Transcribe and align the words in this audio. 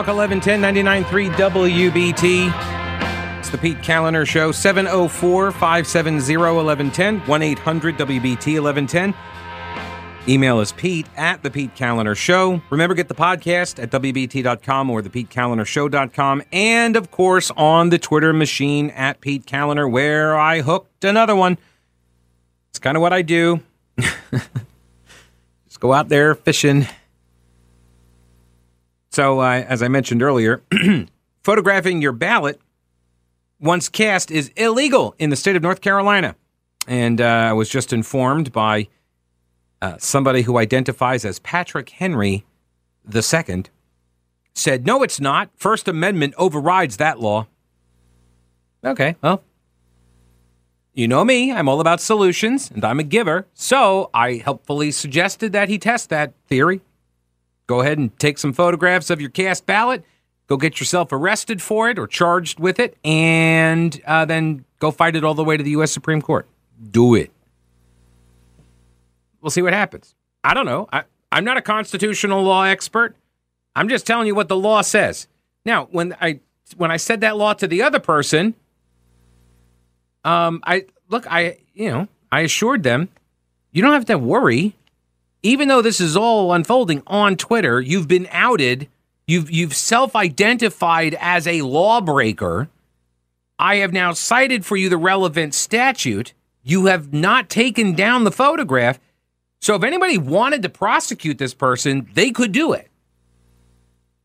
Talk 0.00 0.16
1110 0.16 1.04
99.3 1.04 1.30
WBT. 1.34 3.38
It's 3.38 3.50
the 3.50 3.58
Pete 3.58 3.76
Kaliner 3.82 4.26
Show, 4.26 4.50
704 4.50 5.52
570 5.52 6.38
1110, 6.38 7.20
1 7.20 7.42
800 7.42 7.98
WBT 7.98 8.62
1110. 8.62 9.14
Email 10.26 10.60
is 10.60 10.72
Pete 10.72 11.06
at 11.18 11.42
the 11.42 11.50
Pete 11.50 11.74
Kaliner 11.74 12.16
Show. 12.16 12.62
Remember, 12.70 12.94
get 12.94 13.08
the 13.08 13.14
podcast 13.14 13.78
at 13.78 13.90
WBT.com 13.90 14.88
or 14.88 15.02
the 15.02 15.10
Pete 15.10 15.28
Show.com. 15.66 16.42
And 16.50 16.96
of 16.96 17.10
course, 17.10 17.50
on 17.50 17.90
the 17.90 17.98
Twitter 17.98 18.32
machine 18.32 18.88
at 18.88 19.20
Pete 19.20 19.44
Kaliner, 19.44 19.90
where 19.90 20.34
I 20.34 20.62
hooked 20.62 21.04
another 21.04 21.36
one. 21.36 21.58
It's 22.70 22.78
kind 22.78 22.96
of 22.96 23.02
what 23.02 23.12
I 23.12 23.20
do. 23.20 23.60
Just 23.98 25.78
go 25.78 25.92
out 25.92 26.08
there 26.08 26.34
fishing. 26.34 26.86
So, 29.10 29.40
uh, 29.40 29.64
as 29.66 29.82
I 29.82 29.88
mentioned 29.88 30.22
earlier, 30.22 30.62
photographing 31.42 32.00
your 32.00 32.12
ballot 32.12 32.60
once 33.60 33.88
cast 33.88 34.30
is 34.30 34.48
illegal 34.56 35.14
in 35.18 35.30
the 35.30 35.36
state 35.36 35.56
of 35.56 35.62
North 35.62 35.80
Carolina. 35.80 36.36
And 36.86 37.20
uh, 37.20 37.24
I 37.24 37.52
was 37.52 37.68
just 37.68 37.92
informed 37.92 38.52
by 38.52 38.88
uh, 39.82 39.96
somebody 39.98 40.42
who 40.42 40.58
identifies 40.58 41.24
as 41.24 41.38
Patrick 41.40 41.90
Henry 41.90 42.44
II 43.12 43.64
said, 44.54 44.86
no, 44.86 45.02
it's 45.02 45.20
not. 45.20 45.50
First 45.56 45.88
Amendment 45.88 46.34
overrides 46.36 46.96
that 46.98 47.20
law. 47.20 47.46
Okay, 48.84 49.16
well, 49.22 49.42
you 50.94 51.06
know 51.06 51.24
me. 51.24 51.52
I'm 51.52 51.68
all 51.68 51.80
about 51.80 52.00
solutions 52.00 52.70
and 52.70 52.84
I'm 52.84 52.98
a 52.98 53.04
giver. 53.04 53.46
So 53.54 54.10
I 54.14 54.34
helpfully 54.34 54.90
suggested 54.90 55.52
that 55.52 55.68
he 55.68 55.78
test 55.78 56.10
that 56.10 56.34
theory. 56.46 56.80
Go 57.70 57.82
ahead 57.82 57.98
and 57.98 58.18
take 58.18 58.36
some 58.36 58.52
photographs 58.52 59.10
of 59.10 59.20
your 59.20 59.30
cast 59.30 59.64
ballot. 59.64 60.04
Go 60.48 60.56
get 60.56 60.80
yourself 60.80 61.12
arrested 61.12 61.62
for 61.62 61.88
it 61.88 62.00
or 62.00 62.08
charged 62.08 62.58
with 62.58 62.80
it, 62.80 62.96
and 63.04 64.02
uh, 64.04 64.24
then 64.24 64.64
go 64.80 64.90
fight 64.90 65.14
it 65.14 65.22
all 65.22 65.34
the 65.34 65.44
way 65.44 65.56
to 65.56 65.62
the 65.62 65.70
U.S. 65.70 65.92
Supreme 65.92 66.20
Court. 66.20 66.48
Do 66.90 67.14
it. 67.14 67.30
We'll 69.40 69.50
see 69.50 69.62
what 69.62 69.72
happens. 69.72 70.16
I 70.42 70.52
don't 70.52 70.66
know. 70.66 70.88
I, 70.92 71.04
I'm 71.30 71.44
not 71.44 71.58
a 71.58 71.62
constitutional 71.62 72.42
law 72.42 72.64
expert. 72.64 73.14
I'm 73.76 73.88
just 73.88 74.04
telling 74.04 74.26
you 74.26 74.34
what 74.34 74.48
the 74.48 74.56
law 74.56 74.80
says. 74.80 75.28
Now, 75.64 75.84
when 75.92 76.16
I 76.20 76.40
when 76.76 76.90
I 76.90 76.96
said 76.96 77.20
that 77.20 77.36
law 77.36 77.52
to 77.52 77.68
the 77.68 77.84
other 77.84 78.00
person, 78.00 78.56
um, 80.24 80.60
I 80.66 80.86
look, 81.08 81.24
I 81.30 81.58
you 81.72 81.88
know, 81.88 82.08
I 82.32 82.40
assured 82.40 82.82
them, 82.82 83.10
you 83.70 83.80
don't 83.80 83.92
have 83.92 84.06
to 84.06 84.18
worry. 84.18 84.74
Even 85.42 85.68
though 85.68 85.82
this 85.82 86.00
is 86.00 86.16
all 86.16 86.52
unfolding 86.52 87.02
on 87.06 87.36
Twitter, 87.36 87.80
you've 87.80 88.08
been 88.08 88.28
outed. 88.30 88.88
You've 89.26 89.50
you've 89.50 89.74
self-identified 89.74 91.16
as 91.20 91.46
a 91.46 91.62
lawbreaker. 91.62 92.68
I 93.58 93.76
have 93.76 93.92
now 93.92 94.12
cited 94.12 94.64
for 94.64 94.76
you 94.76 94.88
the 94.88 94.96
relevant 94.96 95.54
statute. 95.54 96.34
You 96.62 96.86
have 96.86 97.12
not 97.12 97.48
taken 97.48 97.94
down 97.94 98.24
the 98.24 98.32
photograph. 98.32 98.98
So 99.60 99.74
if 99.74 99.82
anybody 99.82 100.18
wanted 100.18 100.62
to 100.62 100.68
prosecute 100.68 101.38
this 101.38 101.54
person, 101.54 102.08
they 102.14 102.30
could 102.30 102.52
do 102.52 102.72
it. 102.72 102.88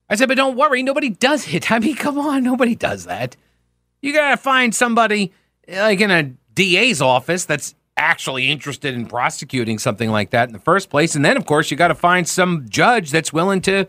I 0.10 0.16
said, 0.16 0.28
but 0.28 0.38
don't 0.38 0.56
worry, 0.56 0.84
nobody 0.84 1.10
does 1.10 1.54
it. 1.54 1.72
I 1.72 1.80
mean, 1.80 1.96
come 1.96 2.18
on, 2.18 2.44
nobody 2.44 2.76
does 2.76 3.06
that. 3.06 3.36
You 4.02 4.14
gotta 4.14 4.38
find 4.38 4.74
somebody 4.74 5.34
like 5.68 6.00
in 6.00 6.12
a 6.12 6.32
DA's 6.54 7.02
office 7.02 7.46
that's 7.46 7.76
actually 7.98 8.52
interested 8.52 8.94
in 8.94 9.06
prosecuting 9.06 9.80
something 9.80 10.10
like 10.10 10.32
that 10.32 10.50
in 10.50 10.54
the 10.54 10.60
first 10.60 10.90
place. 10.90 11.16
And 11.16 11.24
then, 11.24 11.38
of 11.38 11.46
course, 11.46 11.72
you 11.72 11.78
got 11.78 11.88
to 11.90 11.96
find 11.96 12.28
some 12.28 12.66
judge 12.70 13.12
that's 13.12 13.32
willing 13.32 13.62
to 13.62 13.88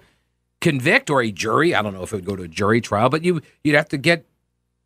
convict 0.60 1.10
or 1.10 1.22
a 1.22 1.30
jury. 1.30 1.74
I 1.74 1.82
don't 1.82 1.94
know 1.94 2.02
if 2.02 2.12
it 2.12 2.16
would 2.16 2.24
go 2.24 2.36
to 2.36 2.44
a 2.44 2.48
jury 2.48 2.80
trial, 2.80 3.08
but 3.08 3.22
you 3.22 3.40
you'd 3.64 3.74
have 3.74 3.88
to 3.90 3.98
get 3.98 4.24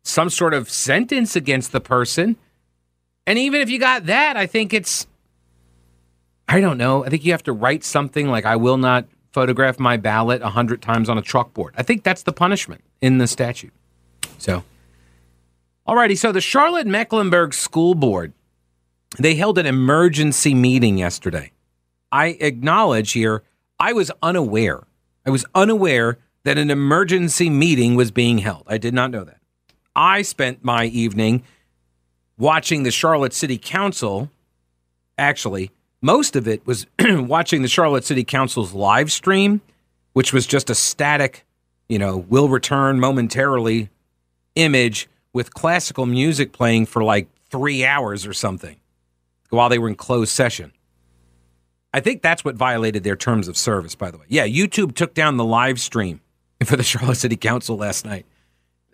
some 0.03 0.29
sort 0.29 0.53
of 0.53 0.69
sentence 0.69 1.35
against 1.35 1.71
the 1.71 1.81
person. 1.81 2.35
And 3.27 3.37
even 3.37 3.61
if 3.61 3.69
you 3.69 3.79
got 3.79 4.07
that, 4.07 4.37
I 4.37 4.47
think 4.47 4.73
it's 4.73 5.07
I 6.47 6.59
don't 6.59 6.77
know. 6.77 7.05
I 7.05 7.09
think 7.09 7.23
you 7.23 7.31
have 7.31 7.43
to 7.43 7.53
write 7.53 7.83
something 7.83 8.27
like 8.27 8.45
I 8.45 8.55
will 8.55 8.77
not 8.77 9.05
photograph 9.31 9.79
my 9.79 9.95
ballot 9.95 10.41
a 10.41 10.49
hundred 10.49 10.81
times 10.81 11.07
on 11.07 11.17
a 11.17 11.21
chalkboard. 11.21 11.71
I 11.75 11.83
think 11.83 12.03
that's 12.03 12.23
the 12.23 12.33
punishment 12.33 12.83
in 12.99 13.19
the 13.19 13.27
statute. 13.27 13.73
So 14.37 14.63
Alrighty, 15.87 16.17
so 16.17 16.31
the 16.31 16.41
Charlotte 16.41 16.87
Mecklenburg 16.87 17.53
School 17.53 17.95
Board 17.95 18.33
they 19.17 19.35
held 19.35 19.57
an 19.57 19.65
emergency 19.65 20.53
meeting 20.53 20.97
yesterday. 20.97 21.51
I 22.11 22.37
acknowledge 22.39 23.11
here, 23.13 23.43
I 23.79 23.93
was 23.93 24.11
unaware. 24.21 24.83
I 25.25 25.29
was 25.29 25.45
unaware 25.53 26.17
that 26.43 26.57
an 26.57 26.71
emergency 26.71 27.49
meeting 27.49 27.95
was 27.95 28.11
being 28.11 28.39
held. 28.39 28.63
I 28.67 28.77
did 28.77 28.93
not 28.93 29.11
know 29.11 29.23
that. 29.23 29.39
I 29.95 30.21
spent 30.21 30.63
my 30.63 30.85
evening 30.85 31.43
watching 32.37 32.83
the 32.83 32.91
Charlotte 32.91 33.33
City 33.33 33.57
Council. 33.57 34.31
Actually, 35.17 35.71
most 36.01 36.35
of 36.35 36.47
it 36.47 36.65
was 36.65 36.87
watching 36.99 37.61
the 37.61 37.67
Charlotte 37.67 38.05
City 38.05 38.23
Council's 38.23 38.73
live 38.73 39.11
stream, 39.11 39.61
which 40.13 40.33
was 40.33 40.47
just 40.47 40.69
a 40.69 40.75
static, 40.75 41.45
you 41.87 41.99
know, 41.99 42.17
will 42.17 42.49
return 42.49 42.99
momentarily 42.99 43.89
image 44.55 45.07
with 45.33 45.53
classical 45.53 46.05
music 46.05 46.51
playing 46.51 46.85
for 46.85 47.03
like 47.03 47.27
three 47.49 47.85
hours 47.85 48.25
or 48.25 48.33
something 48.33 48.77
while 49.51 49.69
they 49.69 49.79
were 49.79 49.87
in 49.87 49.95
closed 49.95 50.31
session. 50.31 50.71
I 51.93 51.99
think 51.99 52.21
that's 52.21 52.45
what 52.45 52.55
violated 52.55 53.03
their 53.03 53.15
terms 53.15 53.47
of 53.47 53.57
service, 53.57 53.95
by 53.95 54.11
the 54.11 54.17
way. 54.17 54.25
Yeah, 54.29 54.47
YouTube 54.47 54.95
took 54.95 55.13
down 55.13 55.37
the 55.37 55.45
live 55.45 55.79
stream 55.79 56.21
for 56.65 56.77
the 56.77 56.83
Charlotte 56.83 57.17
City 57.17 57.37
Council 57.37 57.77
last 57.77 58.05
night. 58.05 58.25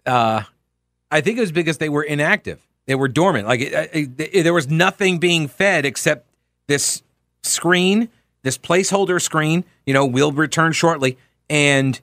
Uh, 0.06 0.44
I 1.12 1.22
think 1.22 1.38
it 1.38 1.41
was 1.41 1.51
because 1.51 1.78
they 1.78 1.90
were 1.90 2.03
inactive. 2.03 2.66
They 2.85 2.95
were 2.95 3.07
dormant. 3.07 3.47
Like 3.47 3.62
it, 3.62 3.73
it, 3.94 4.09
it, 4.18 4.44
there 4.44 4.53
was 4.53 4.69
nothing 4.69 5.19
being 5.19 5.47
fed 5.47 5.85
except 5.85 6.28
this 6.68 7.03
screen, 7.44 8.09
this 8.44 8.57
placeholder 8.57 9.22
screen. 9.22 9.66
You 9.85 9.94
know, 9.94 10.06
will 10.06 10.31
return 10.31 10.72
shortly, 10.72 11.18
and 11.50 12.00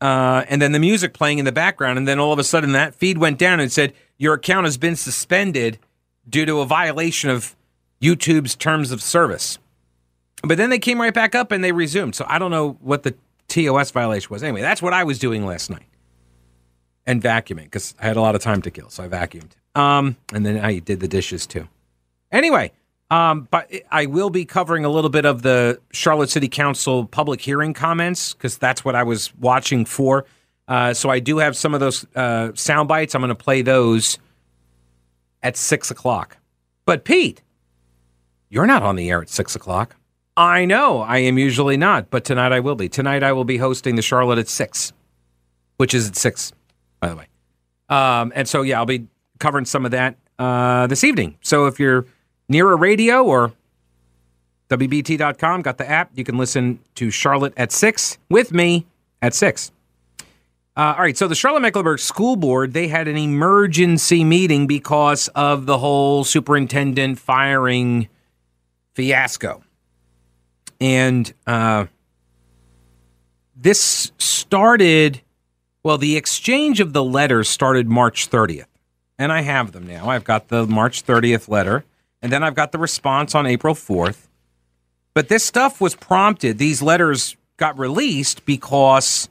uh, 0.00 0.44
and 0.48 0.60
then 0.60 0.72
the 0.72 0.78
music 0.78 1.14
playing 1.14 1.38
in 1.38 1.46
the 1.46 1.52
background, 1.52 1.98
and 1.98 2.06
then 2.06 2.18
all 2.18 2.32
of 2.32 2.38
a 2.38 2.44
sudden 2.44 2.72
that 2.72 2.94
feed 2.94 3.16
went 3.16 3.38
down 3.38 3.60
and 3.60 3.72
said 3.72 3.94
your 4.18 4.34
account 4.34 4.66
has 4.66 4.76
been 4.76 4.96
suspended 4.96 5.78
due 6.28 6.44
to 6.44 6.60
a 6.60 6.66
violation 6.66 7.30
of 7.30 7.55
YouTube's 8.00 8.54
terms 8.54 8.90
of 8.90 9.02
service. 9.02 9.58
But 10.42 10.58
then 10.58 10.70
they 10.70 10.78
came 10.78 11.00
right 11.00 11.14
back 11.14 11.34
up 11.34 11.50
and 11.50 11.62
they 11.64 11.72
resumed. 11.72 12.14
So 12.14 12.24
I 12.28 12.38
don't 12.38 12.50
know 12.50 12.76
what 12.80 13.02
the 13.02 13.14
TOS 13.48 13.90
violation 13.90 14.28
was. 14.30 14.42
Anyway, 14.42 14.60
that's 14.60 14.82
what 14.82 14.92
I 14.92 15.04
was 15.04 15.18
doing 15.18 15.46
last 15.46 15.70
night. 15.70 15.86
And 17.06 17.22
vacuuming 17.22 17.64
because 17.64 17.94
I 18.00 18.06
had 18.06 18.16
a 18.16 18.20
lot 18.20 18.34
of 18.34 18.42
time 18.42 18.62
to 18.62 18.70
kill. 18.70 18.90
So 18.90 19.04
I 19.04 19.08
vacuumed. 19.08 19.52
Um, 19.74 20.16
and 20.32 20.44
then 20.44 20.58
I 20.58 20.78
did 20.78 21.00
the 21.00 21.08
dishes 21.08 21.46
too. 21.46 21.68
Anyway, 22.32 22.72
um, 23.10 23.46
but 23.50 23.70
I 23.90 24.06
will 24.06 24.30
be 24.30 24.44
covering 24.44 24.84
a 24.84 24.88
little 24.88 25.10
bit 25.10 25.24
of 25.24 25.42
the 25.42 25.80
Charlotte 25.92 26.30
City 26.30 26.48
Council 26.48 27.06
public 27.06 27.40
hearing 27.40 27.72
comments 27.72 28.34
because 28.34 28.58
that's 28.58 28.84
what 28.84 28.96
I 28.96 29.04
was 29.04 29.34
watching 29.36 29.84
for. 29.84 30.24
Uh, 30.66 30.92
so 30.92 31.10
I 31.10 31.20
do 31.20 31.38
have 31.38 31.56
some 31.56 31.74
of 31.74 31.80
those 31.80 32.04
uh, 32.16 32.50
sound 32.54 32.88
bites. 32.88 33.14
I'm 33.14 33.20
going 33.20 33.28
to 33.28 33.36
play 33.36 33.62
those 33.62 34.18
at 35.42 35.56
six 35.56 35.92
o'clock. 35.92 36.36
But 36.84 37.04
Pete, 37.04 37.42
you're 38.56 38.66
not 38.66 38.82
on 38.82 38.96
the 38.96 39.10
air 39.10 39.20
at 39.20 39.28
six 39.28 39.54
o'clock. 39.54 39.96
I 40.34 40.64
know 40.64 41.02
I 41.02 41.18
am 41.18 41.36
usually 41.36 41.76
not, 41.76 42.08
but 42.08 42.24
tonight 42.24 42.52
I 42.52 42.60
will 42.60 42.74
be. 42.74 42.88
Tonight 42.88 43.22
I 43.22 43.32
will 43.32 43.44
be 43.44 43.58
hosting 43.58 43.96
the 43.96 44.02
Charlotte 44.02 44.38
at 44.38 44.48
six, 44.48 44.94
which 45.76 45.92
is 45.92 46.08
at 46.08 46.16
six, 46.16 46.52
by 46.98 47.10
the 47.10 47.16
way. 47.16 47.26
Um, 47.90 48.32
and 48.34 48.48
so, 48.48 48.62
yeah, 48.62 48.78
I'll 48.78 48.86
be 48.86 49.08
covering 49.38 49.66
some 49.66 49.84
of 49.84 49.90
that 49.90 50.16
uh, 50.38 50.86
this 50.86 51.04
evening. 51.04 51.36
So 51.42 51.66
if 51.66 51.78
you're 51.78 52.06
near 52.48 52.72
a 52.72 52.76
radio 52.76 53.24
or 53.24 53.52
WBT.com, 54.70 55.60
got 55.60 55.76
the 55.76 55.88
app, 55.88 56.12
you 56.14 56.24
can 56.24 56.38
listen 56.38 56.78
to 56.94 57.10
Charlotte 57.10 57.52
at 57.58 57.72
six 57.72 58.16
with 58.30 58.52
me 58.52 58.86
at 59.20 59.34
six. 59.34 59.70
Uh, 60.78 60.94
all 60.96 61.02
right, 61.02 61.16
so 61.16 61.28
the 61.28 61.34
Charlotte 61.34 61.60
Mecklenburg 61.60 61.98
School 61.98 62.36
Board 62.36 62.72
they 62.72 62.88
had 62.88 63.06
an 63.06 63.18
emergency 63.18 64.24
meeting 64.24 64.66
because 64.66 65.28
of 65.34 65.66
the 65.66 65.76
whole 65.76 66.24
superintendent 66.24 67.18
firing 67.18 68.08
fiasco. 68.96 69.62
And 70.80 71.32
uh, 71.46 71.86
this 73.54 74.10
started, 74.18 75.20
well, 75.84 75.98
the 75.98 76.16
exchange 76.16 76.80
of 76.80 76.94
the 76.94 77.04
letters 77.04 77.48
started 77.48 77.88
March 77.88 78.28
30th. 78.30 78.64
And 79.18 79.32
I 79.32 79.42
have 79.42 79.72
them 79.72 79.86
now. 79.86 80.08
I've 80.08 80.24
got 80.24 80.48
the 80.48 80.66
March 80.66 81.04
30th 81.04 81.48
letter, 81.48 81.84
and 82.20 82.32
then 82.32 82.42
I've 82.42 82.54
got 82.54 82.72
the 82.72 82.78
response 82.78 83.34
on 83.34 83.46
April 83.46 83.74
4th. 83.74 84.28
But 85.14 85.28
this 85.28 85.44
stuff 85.44 85.80
was 85.80 85.94
prompted, 85.94 86.58
these 86.58 86.82
letters 86.82 87.36
got 87.56 87.78
released 87.78 88.44
because 88.44 89.30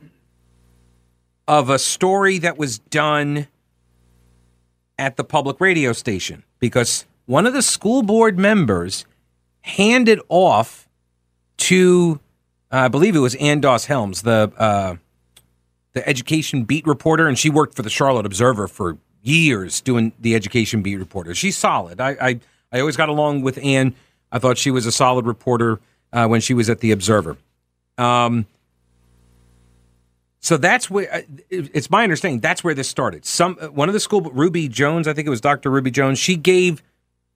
of 1.48 1.70
a 1.70 1.78
story 1.78 2.40
that 2.40 2.58
was 2.58 2.80
done 2.80 3.48
at 4.98 5.18
the 5.18 5.24
public 5.24 5.62
radio 5.62 5.94
station. 5.94 6.44
Because 6.60 7.06
one 7.28 7.46
of 7.46 7.54
the 7.54 7.62
school 7.62 8.02
board 8.02 8.40
members 8.40 9.06
handed 9.66 10.22
off 10.30 10.88
to, 11.58 12.20
uh, 12.72 12.78
I 12.78 12.88
believe 12.88 13.16
it 13.16 13.20
was 13.20 13.34
Ann 13.36 13.62
Doss 13.62 13.86
Helms, 13.86 14.22
the 14.22 14.52
uh, 14.58 14.96
the 15.94 16.08
education 16.08 16.66
beat 16.66 16.86
reporter, 16.86 17.28
and 17.28 17.38
she 17.40 17.50
worked 17.50 17.76
for 17.76 17.82
the 17.82 17.90
Charlotte 17.90 18.26
Observer 18.26 18.68
for 18.68 18.98
years 19.24 19.82
doing 19.82 20.12
the 20.20 20.36
education 20.36 20.84
beat 20.84 20.98
reporter. 20.98 21.34
She's 21.34 21.58
solid. 21.58 22.00
I 22.00 22.12
I, 22.22 22.40
I 22.72 22.80
always 22.80 22.96
got 22.96 23.10
along 23.10 23.42
with 23.42 23.58
Ann. 23.58 23.96
I 24.32 24.40
thought 24.40 24.58
she 24.58 24.72
was 24.72 24.86
a 24.86 24.92
solid 24.92 25.26
reporter 25.26 25.80
uh, 26.14 26.28
when 26.28 26.42
she 26.42 26.54
was 26.54 26.70
at 26.70 26.80
the 26.80 26.92
Observer. 26.92 27.38
Um, 27.98 28.46
so 30.42 30.58
that's 30.58 30.92
where 30.92 31.12
uh, 31.12 31.22
it's 31.50 31.90
my 31.90 32.04
understanding 32.04 32.40
that's 32.40 32.64
where 32.64 32.76
this 32.76 32.88
started. 32.88 33.26
Some 33.26 33.58
uh, 33.60 33.68
one 33.68 33.90
of 33.90 33.94
the 33.94 34.00
school 34.00 34.22
Ruby 34.22 34.68
Jones, 34.68 35.08
I 35.08 35.14
think 35.14 35.26
it 35.26 35.32
was 35.32 35.42
Dr. 35.42 35.72
Ruby 35.72 35.90
Jones. 35.90 36.20
She 36.20 36.36
gave 36.36 36.84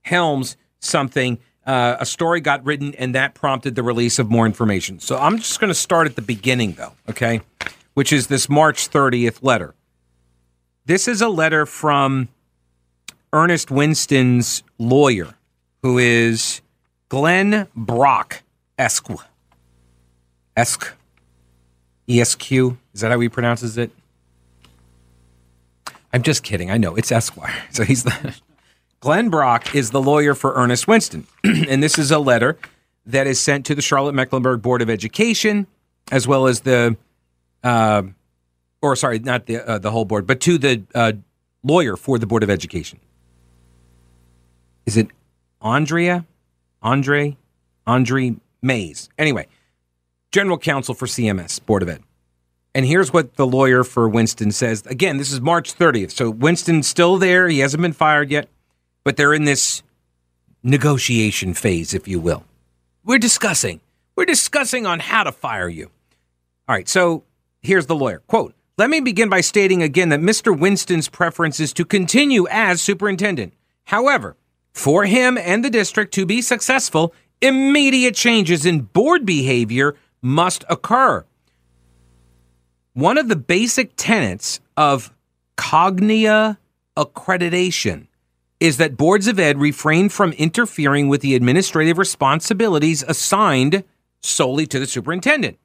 Helms 0.01 0.57
something. 0.79 1.39
Uh, 1.65 1.97
a 2.00 2.06
story 2.06 2.41
got 2.41 2.65
written, 2.65 2.95
and 2.95 3.13
that 3.13 3.35
prompted 3.35 3.75
the 3.75 3.83
release 3.83 4.17
of 4.17 4.29
more 4.29 4.45
information. 4.45 5.00
So 5.00 5.17
I'm 5.17 5.38
just 5.38 5.59
going 5.59 5.67
to 5.69 5.75
start 5.75 6.07
at 6.07 6.15
the 6.15 6.21
beginning, 6.21 6.73
though. 6.73 6.94
Okay, 7.09 7.41
which 7.94 8.11
is 8.11 8.27
this 8.27 8.50
March 8.50 8.89
30th 8.89 9.44
letter. 9.44 9.75
This 10.85 11.07
is 11.07 11.21
a 11.21 11.29
letter 11.29 11.65
from 11.65 12.29
Earnest 13.33 13.69
Winston's 13.69 14.63
lawyer, 14.79 15.35
who 15.83 15.97
is 15.97 16.61
Glenn 17.09 17.67
Brock 17.75 18.41
Esq. 18.77 19.07
Esq. 20.57 20.94
ESQ. 22.07 22.51
Is 22.94 23.01
that 23.01 23.12
how 23.12 23.19
he 23.19 23.29
pronounces 23.29 23.77
it? 23.77 23.91
I'm 26.12 26.23
just 26.23 26.44
kidding. 26.44 26.71
I 26.71 26.77
know 26.77 26.95
it's 26.95 27.12
Esquire. 27.12 27.53
So 27.71 27.83
he's 27.83 28.03
the 28.03 28.35
Glenn 29.00 29.30
Brock 29.30 29.74
is 29.74 29.92
the 29.92 30.01
lawyer 30.01 30.36
for 30.36 30.54
Earnest 30.56 30.88
Winston, 30.88 31.25
and 31.44 31.81
this 31.81 31.98
is 31.98 32.12
a 32.12 32.19
letter 32.19 32.57
that 33.06 33.28
is 33.28 33.40
sent 33.40 33.66
to 33.68 33.75
the 33.75 33.81
Charlotte 33.81 34.13
Mecklenburg 34.13 34.62
Board 34.62 34.81
of 34.81 34.90
Education, 34.90 35.68
as 36.12 36.28
well 36.28 36.48
as 36.48 36.62
the, 36.62 36.98
uh, 37.63 38.04
or 38.81 38.96
sorry, 38.96 39.19
not 39.19 39.46
the 39.46 39.68
uh, 39.68 39.78
the 39.80 39.92
whole 39.92 40.06
board, 40.06 40.28
but 40.28 40.42
to 40.42 40.57
the 40.57 40.84
uh, 40.94 41.13
lawyer 41.63 41.96
for 41.96 42.19
the 42.19 42.28
Board 42.28 42.44
of 42.44 42.50
Education. 42.50 43.00
Is 44.86 44.98
it 44.98 45.07
Andrea, 45.62 46.25
Andre, 46.81 47.38
Andre 47.88 48.36
Mays? 48.62 49.10
Anyway, 49.18 49.48
general 50.31 50.57
counsel 50.57 50.94
for 50.94 51.06
CMS, 51.06 51.63
Board 51.66 51.84
of 51.84 51.90
Ed. 51.90 52.04
And 52.75 52.86
here's 52.86 53.12
what 53.13 53.36
the 53.36 53.48
lawyer 53.48 53.84
for 53.84 54.07
Winston 54.10 54.51
says. 54.51 54.86
Again, 54.86 55.18
this 55.18 55.31
is 55.31 55.42
March 55.42 55.75
30th. 55.75 56.12
So 56.12 56.30
Winston's 56.30 56.88
still 56.88 57.18
there. 57.18 57.48
He 57.48 57.60
hasn't 57.60 57.81
been 57.81 57.94
fired 57.94 58.30
yet, 58.30 58.48
but 59.09 59.17
they're 59.17 59.33
in 59.33 59.45
this 59.45 59.81
negotiation 60.61 61.56
phase, 61.56 61.95
if 61.95 62.07
you 62.07 62.19
will. 62.19 62.44
We're 63.03 63.17
discussing. 63.17 63.81
We're 64.15 64.25
discussing 64.25 64.85
on 64.85 65.00
how 65.00 65.23
to 65.23 65.31
fire 65.31 65.67
you. 65.67 65.89
All 66.67 66.75
right. 66.75 66.88
So 66.88 67.23
here's 67.59 67.88
the 67.88 67.95
lawyer. 67.95 68.19
Quote, 68.27 68.53
let 68.77 68.88
me 68.88 69.00
begin 69.00 69.27
by 69.27 69.41
stating 69.41 69.81
again 69.81 70.09
that 70.09 70.19
Mr. 70.19 70.56
Winston's 70.56 71.09
preference 71.09 71.59
is 71.59 71.73
to 71.73 71.85
continue 71.85 72.47
as 72.51 72.83
superintendent. 72.83 73.53
However, 73.85 74.38
for 74.73 75.06
him 75.06 75.39
and 75.39 75.65
the 75.65 75.71
district 75.71 76.13
to 76.13 76.27
be 76.27 76.44
successful, 76.44 77.12
immediate 77.41 78.13
changes 78.13 78.63
in 78.63 78.81
board 78.81 79.25
behavior 79.25 79.95
must 80.21 80.65
occur. 80.69 81.25
One 82.94 83.17
of 83.17 83.27
the 83.27 83.35
basic 83.35 83.94
tenets 83.95 84.59
of 84.77 85.12
Cognia 85.55 86.59
accreditation 86.95 88.05
is 88.59 88.77
that 88.77 88.97
boards 88.97 89.27
of 89.27 89.39
ed 89.39 89.59
refrain 89.59 90.09
from 90.09 90.31
interfering 90.33 91.07
with 91.07 91.21
the 91.21 91.35
administrative 91.35 91.97
responsibilities 91.97 93.03
assigned 93.07 93.83
solely 94.21 94.65
to 94.67 94.79
the 94.79 94.88
superintendent. 94.88 95.57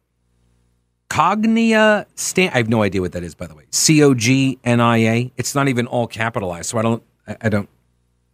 Cognia 1.08 2.06
stand 2.14 2.54
I 2.54 2.58
have 2.58 2.68
no 2.68 2.82
idea 2.82 3.00
what 3.00 3.12
that 3.12 3.22
is 3.22 3.34
by 3.34 3.46
the 3.46 3.54
way. 3.54 3.64
C 3.70 4.02
O 4.02 4.14
G 4.14 4.58
N 4.64 4.80
I 4.80 4.98
A. 4.98 5.32
It's 5.36 5.54
not 5.54 5.68
even 5.68 5.86
all 5.86 6.06
capitalized, 6.06 6.70
so 6.70 6.78
I 6.78 6.82
don't 6.82 7.02
I 7.40 7.48
don't 7.48 7.68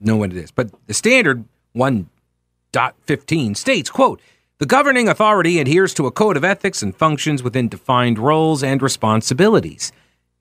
know 0.01 0.17
what 0.17 0.33
it 0.33 0.37
is. 0.37 0.51
But 0.51 0.71
the 0.87 0.95
standard 0.95 1.45
1.15 1.75 3.57
states, 3.57 3.91
quote, 3.91 4.21
the 4.59 4.67
governing 4.67 5.09
authority 5.09 5.59
adheres 5.59 5.95
to 5.95 6.07
a 6.07 6.11
code 6.11 6.37
of 6.37 6.45
ethics 6.45 6.83
and 6.83 6.95
functions 6.95 7.43
within 7.43 7.69
defined 7.69 8.19
roles 8.19 8.63
and 8.63 8.83
responsibilities. 8.83 9.93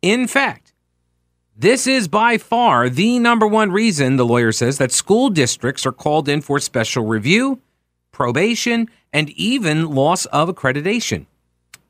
In 0.01 0.27
fact, 0.27 0.69
this 1.60 1.88
is 1.88 2.08
by 2.08 2.38
far 2.38 2.90
the 2.90 3.20
number 3.20 3.46
one 3.46 3.70
reason, 3.70 4.16
the 4.16 4.26
lawyer 4.26 4.54
says, 4.54 4.78
that 4.78 4.94
school 4.94 5.30
districts 5.30 5.86
are 5.86 5.92
called 5.92 6.30
in 6.30 6.40
for 6.40 6.58
special 6.60 7.06
review, 7.06 7.60
probation, 8.14 8.90
and 9.12 9.30
even 9.32 9.90
loss 9.90 10.26
of 10.28 10.48
accreditation. 10.48 11.26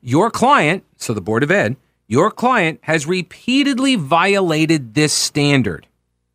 Your 0.02 0.28
client, 0.28 0.82
so 0.96 1.14
the 1.14 1.20
Board 1.20 1.44
of 1.44 1.52
Ed, 1.52 1.76
your 2.08 2.32
client 2.32 2.80
has 2.82 3.06
repeatedly 3.06 3.94
violated 3.94 4.94
this 4.94 5.12
standard. 5.12 5.86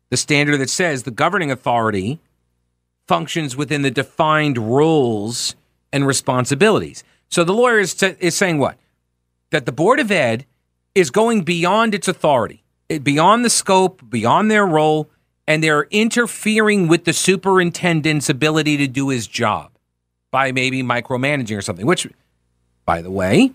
The 0.08 0.16
standard 0.16 0.56
that 0.58 0.70
says 0.70 1.02
the 1.02 1.10
governing 1.10 1.50
authority 1.50 2.20
functions 3.06 3.54
within 3.54 3.82
the 3.82 3.90
defined 3.90 4.56
roles 4.56 5.54
and 5.92 6.06
responsibilities. 6.06 7.04
So 7.28 7.44
the 7.44 7.52
lawyer 7.52 7.80
is, 7.80 8.02
is 8.02 8.34
saying 8.34 8.58
what? 8.58 8.78
That 9.50 9.66
the 9.66 9.72
Board 9.72 10.00
of 10.00 10.10
Ed 10.10 10.46
is 10.94 11.10
going 11.10 11.42
beyond 11.42 11.94
its 11.94 12.08
authority, 12.08 12.62
beyond 13.02 13.44
the 13.44 13.50
scope, 13.50 14.02
beyond 14.08 14.50
their 14.50 14.66
role, 14.66 15.10
and 15.46 15.62
they're 15.62 15.86
interfering 15.90 16.88
with 16.88 17.04
the 17.04 17.12
superintendent's 17.12 18.28
ability 18.28 18.76
to 18.78 18.86
do 18.86 19.08
his 19.08 19.26
job 19.26 19.70
by 20.30 20.52
maybe 20.52 20.82
micromanaging 20.82 21.56
or 21.56 21.62
something, 21.62 21.86
which, 21.86 22.06
by 22.84 23.00
the 23.00 23.10
way, 23.10 23.52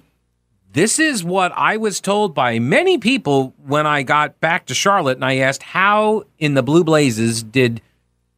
this 0.74 1.00
is 1.00 1.24
what 1.24 1.52
I 1.56 1.78
was 1.78 2.00
told 2.00 2.34
by 2.34 2.60
many 2.60 2.98
people 2.98 3.54
when 3.66 3.86
I 3.86 4.04
got 4.04 4.40
back 4.40 4.66
to 4.68 4.74
Charlotte 4.74 5.18
and 5.18 5.26
I 5.26 5.38
asked, 5.38 5.64
how 5.64 6.24
in 6.40 6.54
the 6.54 6.64
Blue 6.64 6.84
Blazes 6.84 7.44
did 7.44 7.82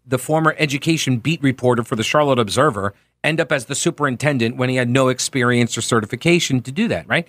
the 0.05 0.17
former 0.17 0.55
education 0.57 1.17
beat 1.17 1.41
reporter 1.43 1.83
for 1.83 1.95
the 1.95 2.03
Charlotte 2.03 2.39
Observer 2.39 2.93
end 3.23 3.39
up 3.39 3.51
as 3.51 3.65
the 3.65 3.75
superintendent 3.75 4.57
when 4.57 4.69
he 4.69 4.75
had 4.75 4.89
no 4.89 5.09
experience 5.09 5.77
or 5.77 5.81
certification 5.81 6.61
to 6.61 6.71
do 6.71 6.87
that, 6.87 7.07
right? 7.07 7.27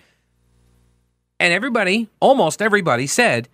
And 1.38 1.52
everybody, 1.52 2.08
almost 2.20 2.62
everybody 2.62 3.06
said 3.06 3.48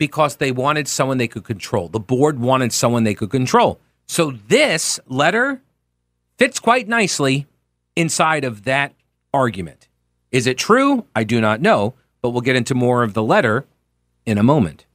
because 0.00 0.36
they 0.36 0.50
wanted 0.50 0.88
someone 0.88 1.18
they 1.18 1.28
could 1.28 1.44
control. 1.44 1.86
The 1.86 2.00
board 2.00 2.40
wanted 2.40 2.72
someone 2.72 3.04
they 3.04 3.14
could 3.14 3.28
control. 3.28 3.78
So 4.08 4.30
this 4.48 4.98
letter 5.06 5.60
fits 6.38 6.58
quite 6.58 6.88
nicely 6.88 7.46
inside 7.94 8.42
of 8.42 8.64
that 8.64 8.94
argument. 9.34 9.88
Is 10.32 10.46
it 10.46 10.56
true? 10.56 11.04
I 11.14 11.24
do 11.24 11.38
not 11.38 11.60
know, 11.60 11.92
but 12.22 12.30
we'll 12.30 12.40
get 12.40 12.56
into 12.56 12.74
more 12.74 13.02
of 13.02 13.12
the 13.12 13.22
letter 13.22 13.66
in 14.24 14.38
a 14.38 14.42
moment. 14.42 14.86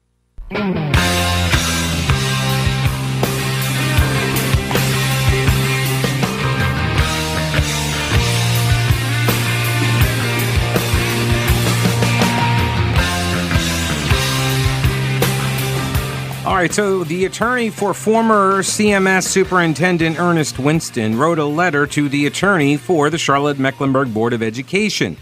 All 16.55 16.61
right, 16.61 16.73
so 16.73 17.03
the 17.03 17.25
attorney 17.25 17.69
for 17.69 17.93
former 17.93 18.63
CMS 18.63 19.23
Superintendent 19.23 20.17
Earnest 20.17 20.57
Winston 20.57 21.17
wrote 21.17 21.37
a 21.37 21.43
letter 21.43 21.85
to 21.87 22.07
the 22.07 22.27
attorney 22.27 22.77
for 22.77 23.09
the 23.09 23.17
Charlotte 23.17 23.59
Mecklenburg 23.59 24.13
Board 24.13 24.31
of 24.31 24.41
Education 24.41 25.17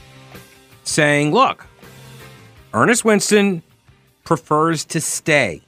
saying, 0.83 1.31
look, 1.31 1.65
Earnest 2.71 3.03
Winston 3.03 3.63
prefers 4.23 4.85
to 4.85 5.01
stay. 5.01 5.63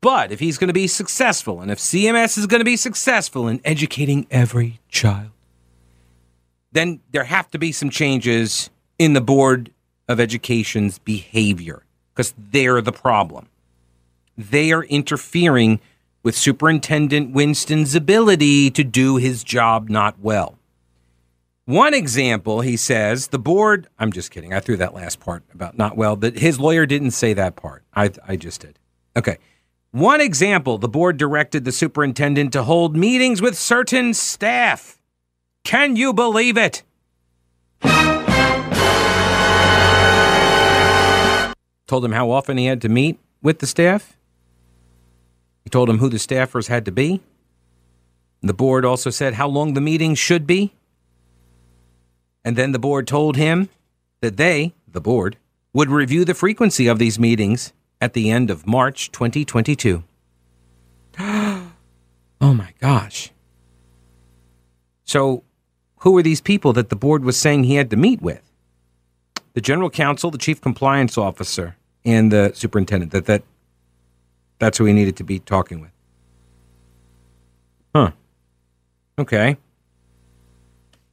But 0.00 0.32
if 0.32 0.40
he's 0.40 0.56
going 0.56 0.68
to 0.68 0.72
be 0.72 0.86
successful, 0.86 1.60
and 1.60 1.70
if 1.70 1.78
CMS 1.78 2.38
is 2.38 2.46
going 2.46 2.60
to 2.62 2.64
be 2.64 2.78
successful 2.78 3.46
in 3.46 3.60
educating 3.62 4.26
every 4.30 4.80
child, 4.88 5.32
then 6.72 7.00
there 7.10 7.24
have 7.24 7.50
to 7.50 7.58
be 7.58 7.72
some 7.72 7.90
changes 7.90 8.70
in 8.98 9.12
the 9.12 9.20
Board 9.20 9.70
of 10.08 10.18
Education's 10.18 10.98
behavior 10.98 11.82
because 12.14 12.32
they're 12.38 12.80
the 12.80 12.90
problem 12.90 13.48
they 14.36 14.72
are 14.72 14.84
interfering 14.84 15.80
with 16.22 16.36
Superintendent 16.36 17.32
Winston's 17.32 17.94
ability 17.94 18.70
to 18.70 18.84
do 18.84 19.16
his 19.16 19.42
job 19.42 19.88
not 19.88 20.18
well. 20.20 20.58
One 21.64 21.94
example, 21.94 22.60
he 22.60 22.76
says, 22.76 23.28
the 23.28 23.38
board, 23.38 23.88
I'm 23.98 24.12
just 24.12 24.30
kidding. 24.30 24.52
I 24.52 24.60
threw 24.60 24.76
that 24.78 24.94
last 24.94 25.20
part 25.20 25.44
about 25.54 25.78
not 25.78 25.96
well, 25.96 26.16
but 26.16 26.38
his 26.38 26.58
lawyer 26.58 26.86
didn't 26.86 27.12
say 27.12 27.34
that 27.34 27.54
part. 27.56 27.84
I, 27.94 28.10
I 28.26 28.36
just 28.36 28.60
did. 28.60 28.78
Okay. 29.16 29.38
One 29.92 30.20
example, 30.20 30.78
the 30.78 30.88
board 30.88 31.18
directed 31.18 31.64
the 31.64 31.72
superintendent 31.72 32.52
to 32.54 32.62
hold 32.64 32.96
meetings 32.96 33.40
with 33.42 33.56
certain 33.56 34.14
staff. 34.14 34.98
Can 35.64 35.96
you 35.96 36.12
believe 36.12 36.56
it? 36.56 36.82
Told 41.86 42.04
him 42.04 42.12
how 42.12 42.30
often 42.30 42.56
he 42.56 42.66
had 42.66 42.80
to 42.82 42.88
meet 42.88 43.20
with 43.42 43.58
the 43.58 43.66
staff. 43.66 44.16
He 45.64 45.70
told 45.70 45.88
him 45.88 45.98
who 45.98 46.08
the 46.08 46.16
staffers 46.16 46.68
had 46.68 46.84
to 46.84 46.92
be. 46.92 47.20
The 48.42 48.54
board 48.54 48.84
also 48.84 49.10
said 49.10 49.34
how 49.34 49.48
long 49.48 49.74
the 49.74 49.80
meeting 49.80 50.14
should 50.14 50.46
be. 50.46 50.74
And 52.44 52.56
then 52.56 52.72
the 52.72 52.78
board 52.78 53.06
told 53.06 53.36
him 53.36 53.68
that 54.20 54.36
they, 54.36 54.74
the 54.88 55.00
board, 55.00 55.36
would 55.72 55.90
review 55.90 56.24
the 56.24 56.34
frequency 56.34 56.86
of 56.86 56.98
these 56.98 57.18
meetings 57.18 57.72
at 58.00 58.14
the 58.14 58.30
end 58.30 58.50
of 58.50 58.66
March 58.66 59.12
2022. 59.12 60.02
oh 61.18 61.72
my 62.40 62.72
gosh. 62.80 63.30
So, 65.04 65.44
who 65.98 66.16
are 66.16 66.22
these 66.22 66.40
people 66.40 66.72
that 66.72 66.88
the 66.88 66.96
board 66.96 67.24
was 67.24 67.36
saying 67.36 67.64
he 67.64 67.76
had 67.76 67.90
to 67.90 67.96
meet 67.96 68.20
with? 68.20 68.42
The 69.54 69.60
general 69.60 69.90
counsel, 69.90 70.30
the 70.30 70.38
chief 70.38 70.60
compliance 70.60 71.16
officer, 71.16 71.76
and 72.04 72.32
the 72.32 72.52
superintendent. 72.54 73.12
That 73.12 73.26
that 73.26 73.42
that's 74.62 74.78
who 74.78 74.84
he 74.84 74.92
needed 74.92 75.16
to 75.16 75.24
be 75.24 75.40
talking 75.40 75.80
with. 75.80 75.90
Huh. 77.92 78.12
Okay. 79.18 79.56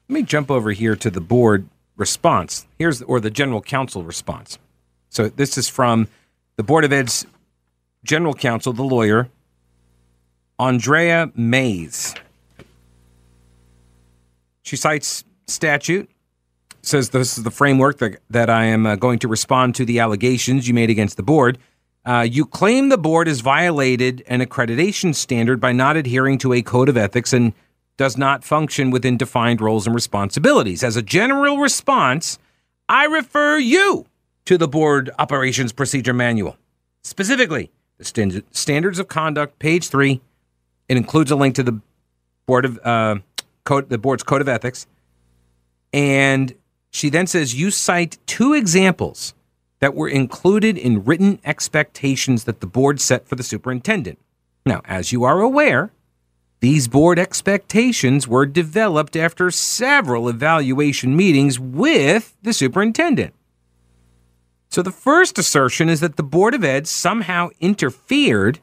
Let 0.07 0.13
me 0.13 0.21
jump 0.21 0.51
over 0.51 0.71
here 0.71 0.95
to 0.95 1.09
the 1.09 1.19
board 1.19 1.67
response. 1.97 2.67
Here's 2.77 3.01
or 3.01 3.19
the 3.19 3.31
general 3.31 3.61
counsel 3.61 4.03
response. 4.03 4.59
So 5.09 5.29
this 5.29 5.57
is 5.57 5.67
from 5.67 6.07
the 6.57 6.63
Board 6.63 6.85
of 6.85 6.93
Ed's 6.93 7.25
general 8.03 8.35
counsel, 8.35 8.71
the 8.71 8.83
lawyer, 8.83 9.29
Andrea 10.59 11.31
Mays. 11.35 12.13
She 14.61 14.75
cites 14.75 15.23
statute, 15.47 16.07
says 16.83 17.09
this 17.09 17.35
is 17.39 17.43
the 17.43 17.49
framework 17.49 17.97
that, 17.97 18.19
that 18.29 18.51
I 18.51 18.65
am 18.65 18.85
uh, 18.85 18.95
going 18.95 19.17
to 19.19 19.27
respond 19.27 19.73
to 19.75 19.85
the 19.85 19.97
allegations 19.97 20.67
you 20.67 20.75
made 20.75 20.91
against 20.91 21.17
the 21.17 21.23
board. 21.23 21.57
Uh, 22.05 22.25
you 22.29 22.45
claim 22.45 22.89
the 22.89 22.97
board 22.97 23.27
has 23.27 23.41
violated 23.41 24.23
an 24.27 24.41
accreditation 24.41 25.13
standard 25.13 25.59
by 25.59 25.71
not 25.71 25.97
adhering 25.97 26.37
to 26.39 26.53
a 26.53 26.61
code 26.61 26.89
of 26.89 26.97
ethics 26.97 27.33
and 27.33 27.53
does 27.97 28.17
not 28.17 28.43
function 28.43 28.89
within 28.89 29.17
defined 29.17 29.59
roles 29.59 29.85
and 29.85 29.93
responsibilities. 29.93 30.83
As 30.83 30.95
a 30.95 31.01
general 31.01 31.57
response, 31.57 32.39
I 32.87 33.05
refer 33.05 33.57
you 33.57 34.05
to 34.45 34.57
the 34.57 34.67
board 34.67 35.11
operations 35.19 35.73
procedure 35.73 36.13
manual. 36.13 36.57
Specifically, 37.03 37.71
the 37.97 38.05
st- 38.05 38.55
standards 38.55 38.97
of 38.99 39.07
conduct, 39.07 39.59
page 39.59 39.89
three. 39.89 40.21
It 40.87 40.97
includes 40.97 41.29
a 41.29 41.35
link 41.35 41.55
to 41.55 41.63
the 41.63 41.79
board 42.47 42.65
of 42.65 42.79
uh, 42.83 43.17
code, 43.63 43.89
the 43.89 43.97
board's 43.97 44.23
code 44.23 44.41
of 44.41 44.49
ethics, 44.49 44.87
and 45.93 46.55
she 46.89 47.09
then 47.09 47.27
says 47.27 47.53
you 47.53 47.69
cite 47.69 48.17
two 48.25 48.53
examples 48.53 49.35
that 49.79 49.95
were 49.95 50.09
included 50.09 50.77
in 50.77 51.03
written 51.03 51.39
expectations 51.45 52.43
that 52.43 52.59
the 52.59 52.67
board 52.67 52.99
set 52.99 53.27
for 53.27 53.35
the 53.35 53.43
superintendent. 53.43 54.19
Now, 54.65 54.81
as 54.85 55.11
you 55.11 55.23
are 55.23 55.39
aware, 55.39 55.91
these 56.59 56.89
board 56.89 57.17
expectations 57.17 58.27
were 58.27 58.45
developed 58.45 59.15
after 59.15 59.49
several 59.49 60.27
evaluation 60.27 61.15
meetings 61.15 61.59
with 61.59 62.35
the 62.41 62.51
superintendent. 62.51 63.33
So 64.69 64.81
the 64.81 64.91
first 64.91 65.39
assertion 65.39 65.89
is 65.89 66.01
that 66.01 66.17
the 66.17 66.23
Board 66.23 66.53
of 66.53 66.63
Ed 66.63 66.85
somehow 66.87 67.49
interfered 67.59 68.59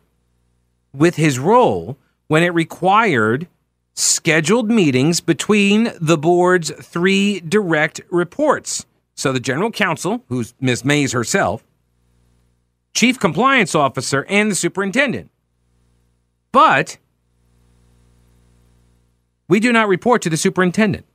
with 0.93 1.17
his 1.17 1.39
role 1.39 1.99
when 2.29 2.43
it 2.43 2.55
required 2.55 3.49
scheduled 3.95 4.71
meetings 4.71 5.21
between 5.21 5.91
the 6.01 6.19
board's 6.19 6.71
three 6.71 7.41
direct 7.41 8.01
reports. 8.11 8.85
So 9.17 9.33
the 9.33 9.41
general 9.41 9.71
counsel, 9.71 10.23
who's 10.29 10.55
Ms. 10.61 10.85
Mays 10.85 11.13
herself, 11.13 11.65
chief 12.95 13.19
compliance 13.19 13.75
officer, 13.75 14.25
and 14.29 14.51
the 14.51 14.55
superintendent. 14.55 15.31
But 16.53 16.99
we 19.49 19.59
do 19.59 19.73
not 19.73 19.89
report 19.89 20.23
to 20.23 20.31
the 20.31 20.37
superintendent. 20.37 21.07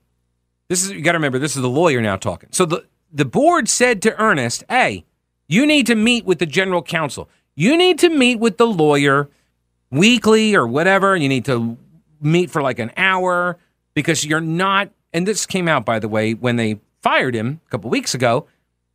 This 0.67 0.83
is 0.83 0.91
you 0.91 1.01
got 1.01 1.13
to 1.13 1.17
remember 1.17 1.39
this 1.39 1.55
is 1.55 1.61
the 1.61 1.69
lawyer 1.69 2.01
now 2.01 2.15
talking. 2.15 2.49
So 2.51 2.65
the 2.65 2.85
the 3.13 3.25
board 3.25 3.69
said 3.69 4.01
to 4.03 4.19
Earnest, 4.19 4.63
"Hey, 4.67 5.05
you 5.47 5.65
need 5.65 5.85
to 5.87 5.95
meet 5.95 6.25
with 6.25 6.39
the 6.39 6.45
general 6.45 6.81
counsel. 6.81 7.29
You 7.55 7.77
need 7.77 7.99
to 7.99 8.09
meet 8.09 8.39
with 8.39 8.57
the 8.57 8.67
lawyer 8.67 9.29
weekly 9.91 10.55
or 10.55 10.65
whatever. 10.65 11.15
You 11.15 11.29
need 11.29 11.45
to 11.45 11.77
meet 12.21 12.49
for 12.49 12.61
like 12.61 12.79
an 12.79 12.91
hour 12.97 13.57
because 13.93 14.25
you're 14.25 14.41
not 14.41 14.89
and 15.13 15.27
this 15.27 15.45
came 15.45 15.67
out 15.67 15.85
by 15.85 15.99
the 15.99 16.07
way 16.07 16.33
when 16.33 16.55
they 16.55 16.79
fired 17.01 17.35
him 17.35 17.61
a 17.67 17.69
couple 17.69 17.89
weeks 17.89 18.13
ago. 18.13 18.47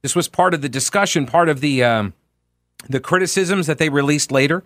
This 0.03 0.15
was 0.15 0.29
part 0.29 0.55
of 0.55 0.63
the 0.63 0.69
discussion, 0.69 1.27
part 1.27 1.49
of 1.49 1.61
the 1.61 1.83
um, 1.83 2.15
the 2.89 3.01
criticisms 3.01 3.67
that 3.67 3.79
they 3.79 3.89
released 3.89 4.31
later 4.31 4.63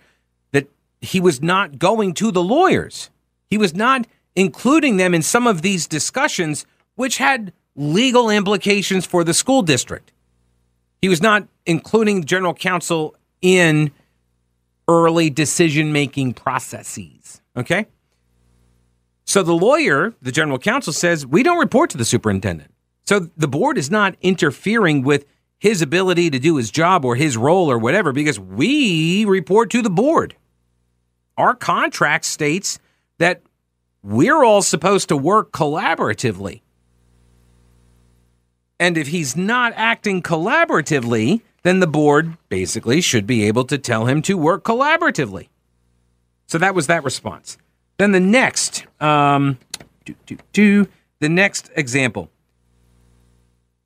that 0.52 0.68
he 1.00 1.20
was 1.20 1.40
not 1.40 1.78
going 1.78 2.14
to 2.14 2.30
the 2.30 2.42
lawyers. 2.42 3.10
He 3.48 3.56
was 3.56 3.74
not 3.74 4.06
including 4.36 4.96
them 4.96 5.14
in 5.14 5.22
some 5.22 5.46
of 5.46 5.62
these 5.62 5.86
discussions, 5.86 6.66
which 6.94 7.18
had 7.18 7.52
legal 7.74 8.30
implications 8.30 9.06
for 9.06 9.24
the 9.24 9.34
school 9.34 9.62
district. 9.62 10.12
He 11.00 11.08
was 11.08 11.22
not 11.22 11.48
including 11.64 12.24
general 12.24 12.54
counsel 12.54 13.16
in 13.40 13.90
early 14.86 15.30
decision 15.30 15.92
making 15.92 16.34
processes. 16.34 17.40
Okay? 17.56 17.86
So 19.24 19.42
the 19.42 19.54
lawyer, 19.54 20.12
the 20.20 20.32
general 20.32 20.58
counsel, 20.58 20.92
says 20.92 21.26
we 21.26 21.42
don't 21.42 21.58
report 21.58 21.90
to 21.90 21.96
the 21.96 22.04
superintendent. 22.04 22.70
So 23.10 23.28
the 23.36 23.48
board 23.48 23.76
is 23.76 23.90
not 23.90 24.14
interfering 24.22 25.02
with 25.02 25.26
his 25.58 25.82
ability 25.82 26.30
to 26.30 26.38
do 26.38 26.58
his 26.58 26.70
job 26.70 27.04
or 27.04 27.16
his 27.16 27.36
role 27.36 27.68
or 27.68 27.76
whatever 27.76 28.12
because 28.12 28.38
we 28.38 29.24
report 29.24 29.68
to 29.70 29.82
the 29.82 29.90
board. 29.90 30.36
Our 31.36 31.56
contract 31.56 32.24
states 32.24 32.78
that 33.18 33.42
we're 34.00 34.44
all 34.44 34.62
supposed 34.62 35.08
to 35.08 35.16
work 35.16 35.50
collaboratively. 35.50 36.60
And 38.78 38.96
if 38.96 39.08
he's 39.08 39.36
not 39.36 39.72
acting 39.74 40.22
collaboratively, 40.22 41.40
then 41.64 41.80
the 41.80 41.88
board 41.88 42.36
basically 42.48 43.00
should 43.00 43.26
be 43.26 43.42
able 43.42 43.64
to 43.64 43.76
tell 43.76 44.06
him 44.06 44.22
to 44.22 44.38
work 44.38 44.62
collaboratively. 44.62 45.48
So 46.46 46.58
that 46.58 46.76
was 46.76 46.86
that 46.86 47.02
response. 47.02 47.58
Then 47.98 48.12
the 48.12 48.20
next, 48.20 48.86
um, 49.00 49.58
do, 50.04 50.14
do, 50.26 50.36
do, 50.52 50.88
the 51.18 51.28
next 51.28 51.70
example 51.74 52.30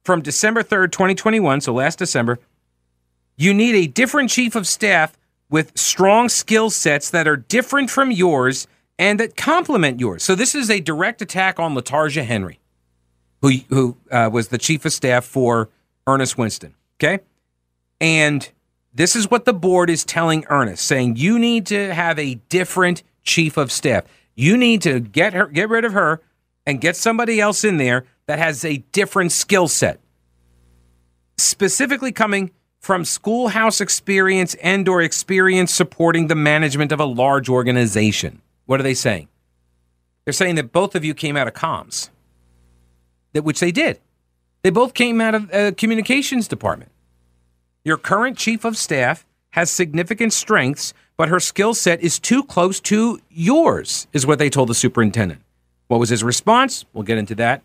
from 0.04 0.20
December 0.20 0.62
3rd, 0.62 0.92
2021, 0.92 1.62
so 1.62 1.72
last 1.72 1.98
December, 1.98 2.38
you 3.36 3.52
need 3.52 3.74
a 3.74 3.86
different 3.86 4.30
chief 4.30 4.54
of 4.54 4.66
staff 4.66 5.16
with 5.50 5.76
strong 5.76 6.28
skill 6.28 6.70
sets 6.70 7.10
that 7.10 7.26
are 7.26 7.36
different 7.36 7.90
from 7.90 8.10
yours 8.10 8.66
and 8.98 9.18
that 9.18 9.36
complement 9.36 10.00
yours. 10.00 10.22
So 10.22 10.34
this 10.34 10.54
is 10.54 10.70
a 10.70 10.80
direct 10.80 11.20
attack 11.22 11.58
on 11.58 11.74
LaTarzja 11.74 12.24
Henry, 12.24 12.60
who 13.40 13.50
who 13.68 13.96
uh, 14.10 14.30
was 14.32 14.48
the 14.48 14.58
chief 14.58 14.84
of 14.84 14.92
staff 14.92 15.24
for 15.24 15.68
Earnest 16.06 16.38
Winston. 16.38 16.74
Okay, 16.96 17.20
and 18.00 18.48
this 18.92 19.16
is 19.16 19.30
what 19.30 19.44
the 19.44 19.54
board 19.54 19.90
is 19.90 20.04
telling 20.04 20.44
Earnest, 20.48 20.84
saying 20.84 21.16
you 21.16 21.38
need 21.38 21.66
to 21.66 21.92
have 21.92 22.18
a 22.18 22.36
different 22.48 23.02
chief 23.24 23.56
of 23.56 23.72
staff. 23.72 24.04
You 24.36 24.56
need 24.56 24.82
to 24.82 25.00
get 25.00 25.32
her, 25.32 25.46
get 25.46 25.68
rid 25.68 25.84
of 25.84 25.92
her, 25.92 26.20
and 26.66 26.80
get 26.80 26.96
somebody 26.96 27.40
else 27.40 27.64
in 27.64 27.78
there 27.78 28.04
that 28.26 28.38
has 28.38 28.64
a 28.64 28.78
different 28.92 29.32
skill 29.32 29.68
set, 29.68 30.00
specifically 31.36 32.12
coming 32.12 32.50
from 32.80 33.04
schoolhouse 33.04 33.80
experience 33.80 34.54
and 34.56 34.88
or 34.88 35.00
experience 35.00 35.74
supporting 35.74 36.26
the 36.26 36.34
management 36.34 36.92
of 36.92 37.00
a 37.00 37.04
large 37.04 37.48
organization. 37.48 38.42
What 38.66 38.80
are 38.80 38.82
they 38.82 38.94
saying? 38.94 39.28
They're 40.24 40.32
saying 40.32 40.54
that 40.56 40.72
both 40.72 40.94
of 40.94 41.04
you 41.04 41.14
came 41.14 41.36
out 41.36 41.48
of 41.48 41.54
comms, 41.54 42.10
that 43.32 43.44
which 43.44 43.60
they 43.60 43.72
did. 43.72 44.00
They 44.62 44.70
both 44.70 44.94
came 44.94 45.20
out 45.20 45.34
of 45.34 45.52
a 45.52 45.72
communications 45.72 46.48
department. 46.48 46.90
Your 47.84 47.98
current 47.98 48.38
chief 48.38 48.64
of 48.64 48.78
staff 48.78 49.26
has 49.50 49.70
significant 49.70 50.32
strengths, 50.32 50.94
but 51.16 51.28
her 51.28 51.40
skill 51.40 51.74
set 51.74 52.02
is 52.02 52.18
too 52.18 52.42
close 52.42 52.80
to 52.80 53.20
yours, 53.30 54.06
is 54.12 54.26
what 54.26 54.38
they 54.38 54.48
told 54.48 54.68
the 54.68 54.74
superintendent. 54.74 55.42
What 55.88 56.00
was 56.00 56.08
his 56.08 56.24
response? 56.24 56.86
We'll 56.92 57.04
get 57.04 57.18
into 57.18 57.34
that. 57.36 57.62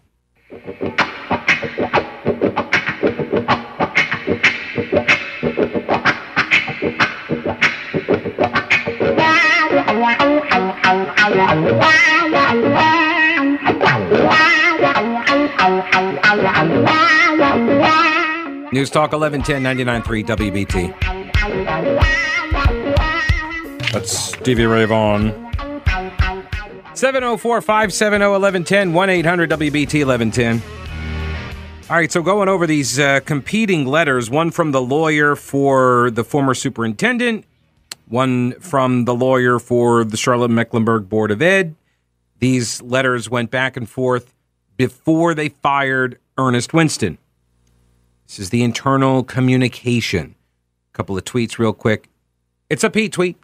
News 18.72 18.90
Talk 18.90 19.12
1110 19.12 19.64
99.3 19.64 20.26
WBT. 20.26 20.94
That's 23.92 24.12
Stevie 24.12 24.66
Ray 24.66 24.86
Vaughan. 24.86 25.49
704 27.00 27.62
570 27.62 28.26
1110 28.26 28.94
1 28.94 29.10
800 29.10 29.50
WBT 29.52 30.06
1110. 30.06 30.62
All 31.90 31.96
right, 31.96 32.12
so 32.12 32.22
going 32.22 32.50
over 32.50 32.68
these 32.68 33.00
uh, 33.00 33.22
competing 33.22 33.86
letters 33.86 34.30
one 34.30 34.52
from 34.52 34.74
the 34.74 34.82
lawyer 34.82 35.38
for 35.38 36.12
the 36.12 36.26
former 36.26 36.54
superintendent, 36.54 37.46
one 38.10 38.52
from 38.60 39.06
the 39.06 39.16
lawyer 39.16 39.60
for 39.60 40.04
the 40.04 40.18
Charlotte 40.18 40.52
Mecklenburg 40.52 41.08
Board 41.08 41.32
of 41.32 41.42
Ed. 41.42 41.74
These 42.40 42.82
letters 42.82 43.30
went 43.30 43.50
back 43.50 43.78
and 43.78 43.90
forth 43.90 44.36
before 44.76 45.34
they 45.34 45.48
fired 45.48 46.20
Earnest 46.38 46.74
Winston. 46.74 47.18
This 48.28 48.40
is 48.40 48.50
the 48.50 48.62
internal 48.62 49.24
communication. 49.24 50.36
A 50.94 50.98
couple 50.98 51.18
of 51.18 51.24
tweets, 51.24 51.58
real 51.58 51.72
quick. 51.72 52.10
It's 52.70 52.84
a 52.84 52.90
Pete 52.90 53.14
tweet. 53.14 53.38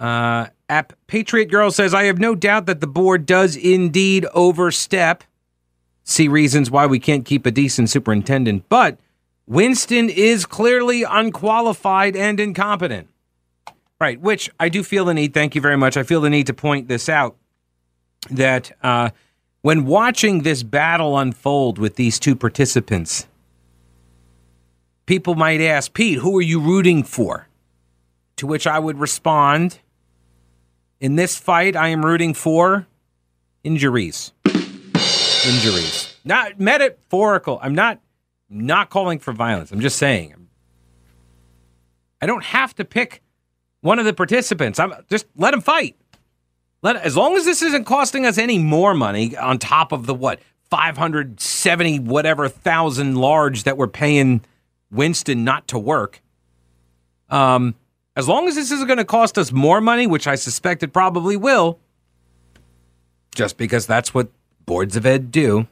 Uh, 0.00 0.46
app 0.68 0.92
Patriot 1.06 1.46
Girl 1.46 1.70
says, 1.70 1.94
I 1.94 2.04
have 2.04 2.18
no 2.18 2.34
doubt 2.34 2.66
that 2.66 2.80
the 2.80 2.86
board 2.86 3.26
does 3.26 3.56
indeed 3.56 4.26
overstep. 4.34 5.24
See 6.04 6.28
reasons 6.28 6.70
why 6.70 6.86
we 6.86 6.98
can't 6.98 7.24
keep 7.24 7.46
a 7.46 7.50
decent 7.50 7.90
superintendent, 7.90 8.68
but 8.68 8.98
Winston 9.46 10.10
is 10.10 10.46
clearly 10.46 11.02
unqualified 11.02 12.16
and 12.16 12.38
incompetent. 12.38 13.08
Right, 14.00 14.20
which 14.20 14.48
I 14.60 14.68
do 14.68 14.84
feel 14.84 15.04
the 15.04 15.14
need, 15.14 15.34
thank 15.34 15.54
you 15.54 15.60
very 15.60 15.76
much. 15.76 15.96
I 15.96 16.04
feel 16.04 16.20
the 16.20 16.30
need 16.30 16.46
to 16.46 16.54
point 16.54 16.86
this 16.86 17.08
out 17.08 17.36
that 18.30 18.70
uh, 18.82 19.10
when 19.62 19.86
watching 19.86 20.42
this 20.42 20.62
battle 20.62 21.18
unfold 21.18 21.78
with 21.78 21.96
these 21.96 22.18
two 22.20 22.36
participants, 22.36 23.26
people 25.06 25.34
might 25.34 25.60
ask, 25.60 25.92
Pete, 25.92 26.18
who 26.18 26.38
are 26.38 26.42
you 26.42 26.60
rooting 26.60 27.02
for? 27.02 27.48
To 28.36 28.46
which 28.46 28.68
I 28.68 28.78
would 28.78 28.98
respond, 28.98 29.80
in 31.00 31.16
this 31.16 31.36
fight, 31.36 31.76
I 31.76 31.88
am 31.88 32.04
rooting 32.04 32.34
for 32.34 32.86
injuries. 33.64 34.32
injuries. 34.46 36.14
Not 36.24 36.58
metaphorical. 36.58 37.58
I'm 37.62 37.74
not 37.74 38.00
not 38.50 38.90
calling 38.90 39.18
for 39.18 39.32
violence. 39.32 39.70
I'm 39.72 39.80
just 39.80 39.98
saying. 39.98 40.34
I 42.20 42.26
don't 42.26 42.44
have 42.44 42.74
to 42.76 42.84
pick 42.84 43.22
one 43.80 43.98
of 43.98 44.04
the 44.04 44.12
participants. 44.12 44.78
I'm 44.78 44.92
just 45.10 45.26
let 45.36 45.52
them 45.52 45.60
fight. 45.60 45.96
Let 46.82 46.96
as 46.96 47.16
long 47.16 47.36
as 47.36 47.44
this 47.44 47.62
isn't 47.62 47.84
costing 47.84 48.26
us 48.26 48.38
any 48.38 48.58
more 48.58 48.94
money 48.94 49.36
on 49.36 49.58
top 49.58 49.92
of 49.92 50.06
the 50.06 50.14
what 50.14 50.40
570 50.70 52.00
whatever 52.00 52.48
thousand 52.48 53.16
large 53.16 53.64
that 53.64 53.76
we're 53.76 53.86
paying 53.86 54.42
Winston 54.90 55.44
not 55.44 55.68
to 55.68 55.78
work. 55.78 56.22
Um, 57.30 57.74
as 58.18 58.26
long 58.26 58.48
as 58.48 58.56
this 58.56 58.72
isn't 58.72 58.88
going 58.88 58.98
to 58.98 59.04
cost 59.04 59.38
us 59.38 59.52
more 59.52 59.80
money, 59.80 60.04
which 60.08 60.26
I 60.26 60.34
suspect 60.34 60.82
it 60.82 60.92
probably 60.92 61.36
will, 61.36 61.78
just 63.32 63.56
because 63.56 63.86
that's 63.86 64.12
what 64.12 64.28
boards 64.66 64.96
of 64.96 65.06
ed 65.06 65.30
do. 65.30 65.68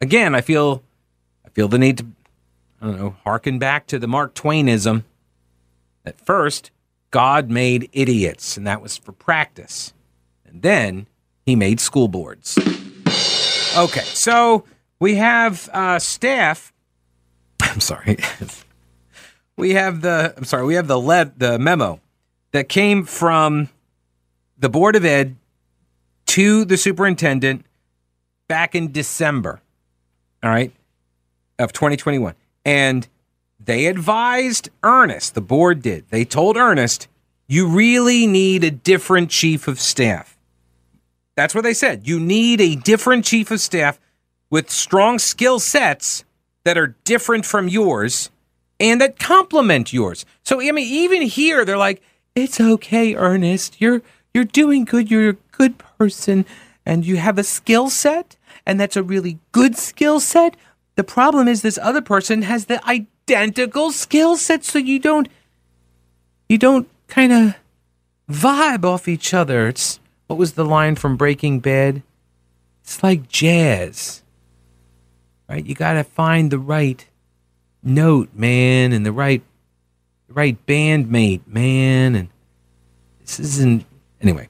Again, 0.00 0.32
I 0.32 0.42
feel 0.42 0.84
I 1.44 1.48
feel 1.48 1.66
the 1.66 1.78
need 1.78 1.98
to 1.98 2.06
I 2.80 2.86
don't 2.86 2.98
know, 2.98 3.16
harken 3.24 3.58
back 3.58 3.88
to 3.88 3.98
the 3.98 4.06
Mark 4.06 4.32
Twainism. 4.34 5.04
At 6.06 6.20
first, 6.20 6.70
God 7.10 7.50
made 7.50 7.90
idiots, 7.92 8.56
and 8.56 8.64
that 8.64 8.80
was 8.80 8.96
for 8.96 9.10
practice. 9.10 9.92
And 10.44 10.62
then 10.62 11.08
he 11.44 11.56
made 11.56 11.80
school 11.80 12.06
boards. 12.06 12.58
Okay, 13.76 14.04
so 14.04 14.64
we 15.00 15.16
have 15.16 15.68
uh, 15.72 15.98
staff. 15.98 16.72
I'm 17.60 17.80
sorry. 17.80 18.18
we 19.62 19.74
have 19.74 20.00
the. 20.00 20.34
I'm 20.36 20.42
sorry. 20.42 20.64
We 20.64 20.74
have 20.74 20.88
the 20.88 20.98
le- 20.98 21.32
the 21.36 21.56
memo 21.56 22.00
that 22.50 22.68
came 22.68 23.04
from 23.04 23.68
the 24.58 24.68
board 24.68 24.96
of 24.96 25.04
ed 25.04 25.36
to 26.26 26.64
the 26.64 26.76
superintendent 26.76 27.64
back 28.48 28.74
in 28.74 28.90
December. 28.90 29.62
All 30.42 30.50
right, 30.50 30.72
of 31.60 31.72
2021, 31.72 32.34
and 32.64 33.06
they 33.60 33.86
advised 33.86 34.68
Earnest, 34.82 35.36
the 35.36 35.40
board 35.40 35.80
did. 35.80 36.08
They 36.08 36.24
told 36.24 36.56
Earnest, 36.56 37.06
you 37.46 37.68
really 37.68 38.26
need 38.26 38.64
a 38.64 38.72
different 38.72 39.30
chief 39.30 39.68
of 39.68 39.78
staff. 39.78 40.36
That's 41.36 41.54
what 41.54 41.62
they 41.62 41.74
said. 41.74 42.08
You 42.08 42.18
need 42.18 42.60
a 42.60 42.74
different 42.74 43.24
chief 43.24 43.52
of 43.52 43.60
staff 43.60 44.00
with 44.50 44.70
strong 44.70 45.20
skill 45.20 45.60
sets 45.60 46.24
that 46.64 46.76
are 46.76 46.96
different 47.04 47.46
from 47.46 47.68
yours 47.68 48.28
and 48.82 49.00
that 49.00 49.18
complement 49.18 49.92
yours. 49.92 50.26
So 50.42 50.60
I 50.60 50.72
mean 50.72 50.86
even 50.86 51.22
here 51.22 51.64
they're 51.64 51.78
like, 51.78 52.02
"It's 52.34 52.60
okay, 52.60 53.14
Earnest. 53.14 53.80
You're 53.80 54.02
you're 54.34 54.44
doing 54.44 54.84
good. 54.84 55.10
You're 55.10 55.30
a 55.30 55.36
good 55.52 55.78
person 55.78 56.44
and 56.84 57.06
you 57.06 57.16
have 57.16 57.38
a 57.38 57.44
skill 57.44 57.88
set 57.88 58.36
and 58.66 58.78
that's 58.78 58.96
a 58.96 59.02
really 59.02 59.38
good 59.52 59.76
skill 59.76 60.20
set. 60.20 60.56
The 60.96 61.04
problem 61.04 61.48
is 61.48 61.62
this 61.62 61.78
other 61.80 62.02
person 62.02 62.42
has 62.42 62.66
the 62.66 62.84
identical 62.86 63.92
skill 63.92 64.36
set 64.36 64.64
so 64.64 64.78
you 64.78 64.98
don't 64.98 65.28
you 66.48 66.58
don't 66.58 66.88
kind 67.06 67.32
of 67.32 67.54
vibe 68.28 68.84
off 68.84 69.08
each 69.08 69.32
other. 69.32 69.68
It's 69.68 70.00
what 70.26 70.38
was 70.38 70.52
the 70.52 70.64
line 70.64 70.96
from 70.96 71.16
Breaking 71.16 71.60
Bad? 71.60 72.02
It's 72.82 73.02
like 73.02 73.28
jazz. 73.28 74.22
Right? 75.48 75.64
You 75.64 75.74
got 75.74 75.94
to 75.94 76.04
find 76.04 76.50
the 76.50 76.58
right 76.58 77.06
note, 77.82 78.30
man, 78.34 78.92
and 78.92 79.04
the 79.04 79.12
right 79.12 79.42
the 80.28 80.34
right 80.34 80.66
bandmate, 80.66 81.46
man, 81.46 82.14
and 82.14 82.28
this 83.20 83.40
isn't 83.40 83.84
anyway. 84.20 84.48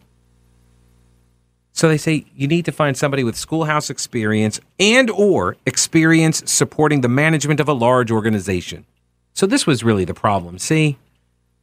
So 1.72 1.88
they 1.88 1.98
say 1.98 2.26
you 2.36 2.46
need 2.46 2.64
to 2.66 2.72
find 2.72 2.96
somebody 2.96 3.24
with 3.24 3.36
schoolhouse 3.36 3.90
experience 3.90 4.60
and 4.78 5.10
or 5.10 5.56
experience 5.66 6.42
supporting 6.50 7.00
the 7.00 7.08
management 7.08 7.60
of 7.60 7.68
a 7.68 7.72
large 7.72 8.10
organization. 8.10 8.84
So 9.32 9.46
this 9.46 9.66
was 9.66 9.82
really 9.82 10.04
the 10.04 10.14
problem. 10.14 10.58
See, 10.58 10.98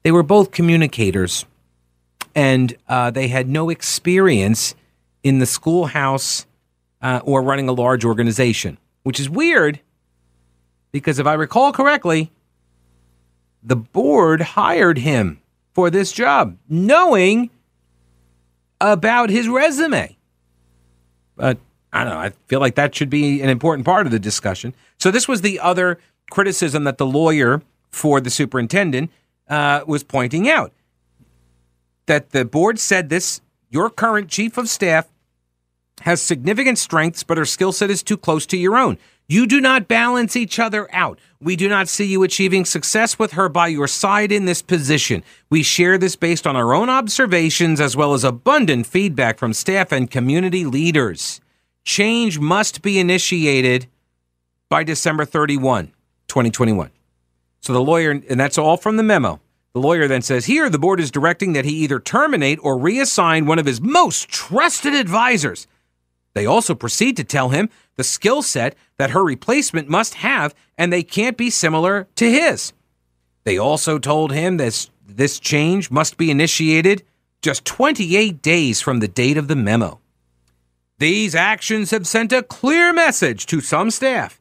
they 0.02 0.12
were 0.12 0.24
both 0.24 0.52
communicators, 0.52 1.46
and 2.34 2.76
uh, 2.88 3.12
they 3.12 3.28
had 3.28 3.48
no 3.48 3.70
experience 3.70 4.74
in 5.24 5.40
the 5.40 5.46
schoolhouse 5.46 6.46
uh, 7.02 7.22
or 7.24 7.42
running 7.42 7.70
a 7.70 7.74
large 7.74 8.04
organization, 8.04 8.78
which 9.04 9.20
is 9.20 9.30
weird 9.30 9.80
because 10.92 11.20
if 11.20 11.28
I 11.28 11.34
recall 11.34 11.72
correctly, 11.72 12.32
the 13.62 13.76
board 13.76 14.42
hired 14.42 14.98
him 15.00 15.42
for 15.74 15.90
this 15.90 16.12
job, 16.12 16.58
knowing 16.68 17.50
about 18.82 19.30
his 19.30 19.48
resume. 19.48 20.18
But 21.36 21.58
I 21.92 22.04
don't 22.04 22.14
know. 22.14 22.20
I 22.20 22.30
feel 22.48 22.60
like 22.60 22.76
that 22.76 22.96
should 22.96 23.10
be 23.10 23.42
an 23.42 23.50
important 23.50 23.86
part 23.86 24.06
of 24.06 24.12
the 24.12 24.20
discussion. 24.20 24.74
So 24.98 25.12
this 25.12 25.28
was 25.28 25.42
the 25.42 25.60
other 25.60 26.00
criticism 26.30 26.84
that 26.84 26.98
the 26.98 27.06
lawyer 27.06 27.62
for 27.92 28.22
the 28.22 28.30
superintendent 28.30 29.12
uh, 29.48 29.82
was 29.88 30.04
pointing 30.04 30.50
out 30.50 30.72
that 32.06 32.32
the 32.32 32.44
board 32.44 32.80
said 32.80 33.10
this 33.10 33.42
your 33.70 33.90
current 33.90 34.30
chief 34.30 34.58
of 34.58 34.68
staff 34.68 35.08
has 36.02 36.22
significant 36.22 36.78
strengths, 36.78 37.24
but 37.24 37.38
her 37.38 37.46
skill 37.46 37.72
set 37.72 37.90
is 37.90 38.02
too 38.02 38.18
close 38.18 38.46
to 38.48 38.58
your 38.58 38.78
own. 38.78 38.98
You 39.32 39.46
do 39.46 39.62
not 39.62 39.88
balance 39.88 40.36
each 40.36 40.58
other 40.58 40.90
out. 40.92 41.20
We 41.40 41.56
do 41.56 41.70
not 41.70 41.88
see 41.88 42.06
you 42.06 42.24
achieving 42.24 42.66
success 42.66 43.20
with 43.20 43.34
her 43.34 43.48
by 43.48 43.68
your 43.68 43.88
side 43.88 44.32
in 44.32 44.46
this 44.46 44.64
position. 44.64 45.24
We 45.52 45.62
share 45.62 46.00
this 46.00 46.16
based 46.16 46.48
on 46.48 46.56
our 46.56 46.74
own 46.74 46.90
observations 46.90 47.80
as 47.80 47.96
well 47.96 48.16
as 48.16 48.24
abundant 48.24 48.88
feedback 48.88 49.38
from 49.38 49.54
staff 49.54 49.92
and 49.92 50.10
community 50.10 50.66
leaders. 50.66 51.42
Change 51.84 52.40
must 52.40 52.82
be 52.82 52.98
initiated 52.98 53.86
by 54.68 54.84
December 54.84 55.26
31, 55.26 55.94
2021. 56.28 56.90
So 57.62 57.72
the 57.72 57.82
lawyer, 57.82 58.10
and 58.10 58.40
that's 58.40 58.58
all 58.58 58.78
from 58.78 58.98
the 58.98 59.04
memo. 59.04 59.40
The 59.74 59.80
lawyer 59.80 60.08
then 60.08 60.24
says, 60.24 60.46
Here, 60.46 60.72
the 60.72 60.80
board 60.80 61.00
is 61.00 61.12
directing 61.12 61.54
that 61.54 61.66
he 61.66 61.74
either 61.74 62.00
terminate 62.00 62.58
or 62.64 62.78
reassign 62.78 63.46
one 63.46 63.60
of 63.60 63.68
his 63.68 63.80
most 63.80 64.28
trusted 64.28 64.96
advisors. 64.96 65.68
They 66.34 66.46
also 66.46 66.74
proceed 66.74 67.18
to 67.18 67.24
tell 67.24 67.50
him 67.50 67.70
the 68.00 68.04
skill 68.06 68.42
set 68.42 68.78
that 68.98 69.10
her 69.10 69.22
replacement 69.22 69.90
must 69.90 70.14
have, 70.14 70.56
and 70.78 70.92
they 70.92 71.04
can't 71.04 71.36
be 71.36 71.50
similar 71.50 72.08
to 72.16 72.32
his. 72.32 72.72
They 73.44 73.58
also 73.58 74.00
told 74.00 74.32
him 74.32 74.56
this, 74.56 74.90
this 75.06 75.38
change 75.38 75.92
must 75.92 76.16
be 76.16 76.32
initiated 76.32 77.04
just 77.42 77.66
28 77.66 78.42
days 78.42 78.80
from 78.80 79.02
the 79.02 79.10
date 79.10 79.36
of 79.36 79.50
the 79.50 79.56
memo. 79.58 80.00
These 80.98 81.36
actions 81.36 81.92
have 81.92 82.08
sent 82.08 82.32
a 82.32 82.42
clear 82.42 82.94
message 82.94 83.46
to 83.48 83.60
some 83.60 83.92
staff. 83.92 84.40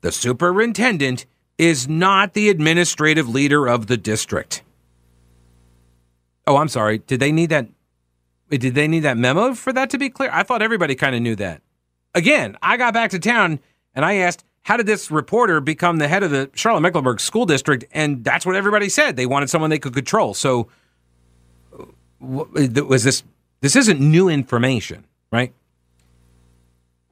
The 0.00 0.10
superintendent 0.10 1.26
is 1.58 1.86
not 1.86 2.32
the 2.32 2.48
administrative 2.48 3.28
leader 3.28 3.68
of 3.68 3.86
the 3.86 3.96
district. 3.96 4.64
Oh, 6.44 6.56
I'm 6.56 6.66
sorry. 6.66 6.98
Did 6.98 7.20
they 7.20 7.30
need 7.30 7.50
that? 7.50 7.68
Did 8.48 8.74
they 8.74 8.88
need 8.88 9.04
that 9.04 9.16
memo 9.16 9.54
for 9.54 9.72
that 9.72 9.90
to 9.90 9.98
be 9.98 10.10
clear? 10.10 10.30
I 10.32 10.42
thought 10.42 10.60
everybody 10.60 10.96
kind 10.96 11.14
of 11.14 11.22
knew 11.22 11.36
that 11.36 11.62
again, 12.14 12.56
I 12.62 12.76
got 12.76 12.94
back 12.94 13.10
to 13.10 13.18
town 13.18 13.60
and 13.94 14.04
I 14.04 14.14
asked, 14.14 14.44
how 14.62 14.76
did 14.76 14.86
this 14.86 15.10
reporter 15.10 15.60
become 15.60 15.96
the 15.96 16.08
head 16.08 16.22
of 16.22 16.30
the 16.30 16.50
Charlotte 16.54 16.80
Mecklenburg 16.82 17.20
School 17.20 17.46
District? 17.46 17.84
And 17.92 18.22
that's 18.24 18.44
what 18.44 18.56
everybody 18.56 18.88
said. 18.88 19.16
They 19.16 19.26
wanted 19.26 19.50
someone 19.50 19.70
they 19.70 19.78
could 19.78 19.94
control. 19.94 20.34
So, 20.34 20.68
was 22.20 23.02
this? 23.02 23.22
This 23.62 23.76
isn't 23.76 24.00
new 24.00 24.28
information, 24.28 25.06
right? 25.32 25.54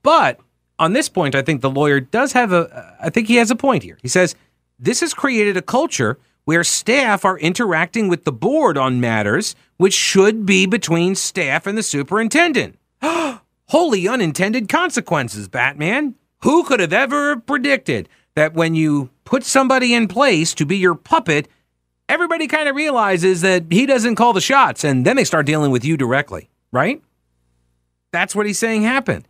But 0.03 0.41
on 0.79 0.93
this 0.93 1.09
point, 1.09 1.35
I 1.35 1.43
think 1.43 1.63
the 1.63 1.71
lawyer 1.71 2.01
does 2.01 2.33
have 2.33 2.53
a. 2.53 2.69
Uh, 2.69 2.97
I 3.01 3.11
think 3.11 3.29
he 3.29 3.37
has 3.37 3.51
a 3.51 3.57
point 3.57 3.83
here. 3.83 3.99
He 4.03 4.09
says 4.09 4.35
this 4.79 5.01
has 5.01 5.15
created 5.15 5.57
a 5.57 5.63
culture 5.63 6.19
where 6.45 6.63
staff 6.65 7.25
are 7.25 7.39
interacting 7.39 8.09
with 8.09 8.25
the 8.25 8.33
board 8.33 8.79
on 8.79 9.01
matters 9.01 9.55
which 9.79 9.95
should 9.95 10.45
be 10.45 10.67
between 10.67 11.15
staff 11.15 11.67
and 11.67 11.79
the 11.79 11.83
superintendent. 11.83 12.79
Holy 13.69 14.09
unintended 14.09 14.69
consequences, 14.69 15.47
Batman. 15.47 16.15
Who 16.43 16.65
could 16.65 16.81
have 16.81 16.93
ever 16.93 17.37
predicted 17.37 18.09
that 18.35 18.55
when 18.55 18.75
you 18.75 19.11
put 19.25 19.45
somebody 19.45 19.93
in 19.93 20.09
place 20.09 20.55
to 20.55 20.65
be 20.65 20.79
your 20.79 20.95
puppet, 20.95 21.49
everybody 22.09 22.47
kind 22.47 22.69
of 22.69 22.77
realizes 22.77 23.43
that 23.43 23.65
he 23.71 23.85
doesn't 23.85 24.15
call 24.15 24.33
the 24.33 24.41
shots 24.41 24.85
and 24.85 25.05
then 25.05 25.17
they 25.17 25.25
start 25.25 25.47
dealing 25.47 25.71
with 25.71 25.85
you 25.85 25.97
directly, 25.97 26.49
right? 26.73 27.03
That's 28.11 28.35
what 28.35 28.47
he's 28.47 28.59
saying 28.59 28.83
happened. 28.83 29.29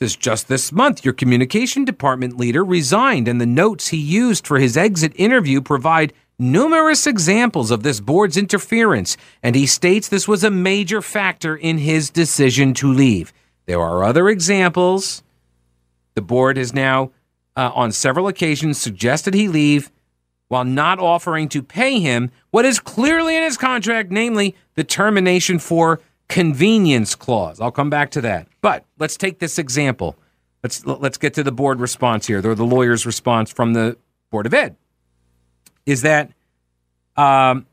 Just 0.00 0.48
this 0.48 0.70
month, 0.70 1.04
your 1.04 1.14
communication 1.14 1.84
department 1.84 2.36
leader 2.36 2.62
resigned, 2.62 3.26
and 3.26 3.40
the 3.40 3.46
notes 3.46 3.88
he 3.88 3.96
used 3.96 4.46
for 4.46 4.58
his 4.58 4.76
exit 4.76 5.12
interview 5.16 5.62
provide 5.62 6.12
numerous 6.38 7.06
examples 7.06 7.70
of 7.70 7.82
this 7.82 8.00
board's 8.00 8.36
interference, 8.36 9.16
and 9.42 9.56
he 9.56 9.66
states 9.66 10.08
this 10.08 10.28
was 10.28 10.44
a 10.44 10.50
major 10.50 11.00
factor 11.00 11.56
in 11.56 11.78
his 11.78 12.10
decision 12.10 12.74
to 12.74 12.92
leave. 12.92 13.32
There 13.66 13.80
are 13.80 14.04
other 14.04 14.28
examples. 14.28 15.22
The 16.14 16.22
board 16.22 16.56
has 16.56 16.72
now, 16.72 17.10
uh, 17.56 17.70
on 17.74 17.92
several 17.92 18.28
occasions, 18.28 18.78
suggested 18.78 19.34
he 19.34 19.48
leave 19.48 19.90
while 20.48 20.64
not 20.64 20.98
offering 20.98 21.48
to 21.48 21.62
pay 21.62 22.00
him 22.00 22.30
what 22.50 22.64
is 22.64 22.78
clearly 22.78 23.36
in 23.36 23.42
his 23.42 23.56
contract, 23.56 24.10
namely 24.10 24.54
the 24.74 24.84
termination 24.84 25.58
for 25.58 26.00
convenience 26.28 27.14
clause. 27.14 27.60
I'll 27.60 27.72
come 27.72 27.90
back 27.90 28.10
to 28.12 28.20
that. 28.22 28.48
But 28.60 28.84
let's 28.98 29.16
take 29.16 29.38
this 29.38 29.58
example. 29.58 30.16
Let's 30.62 30.84
let's 30.86 31.18
get 31.18 31.34
to 31.34 31.42
the 31.42 31.52
board 31.52 31.80
response 31.80 32.26
here, 32.26 32.38
or 32.38 32.54
the 32.54 32.64
lawyer's 32.64 33.04
response 33.04 33.52
from 33.52 33.74
the 33.74 33.98
Board 34.30 34.46
of 34.46 34.54
Ed. 34.54 34.76
Is 35.84 36.02
that 36.02 36.30
um, 37.16 37.66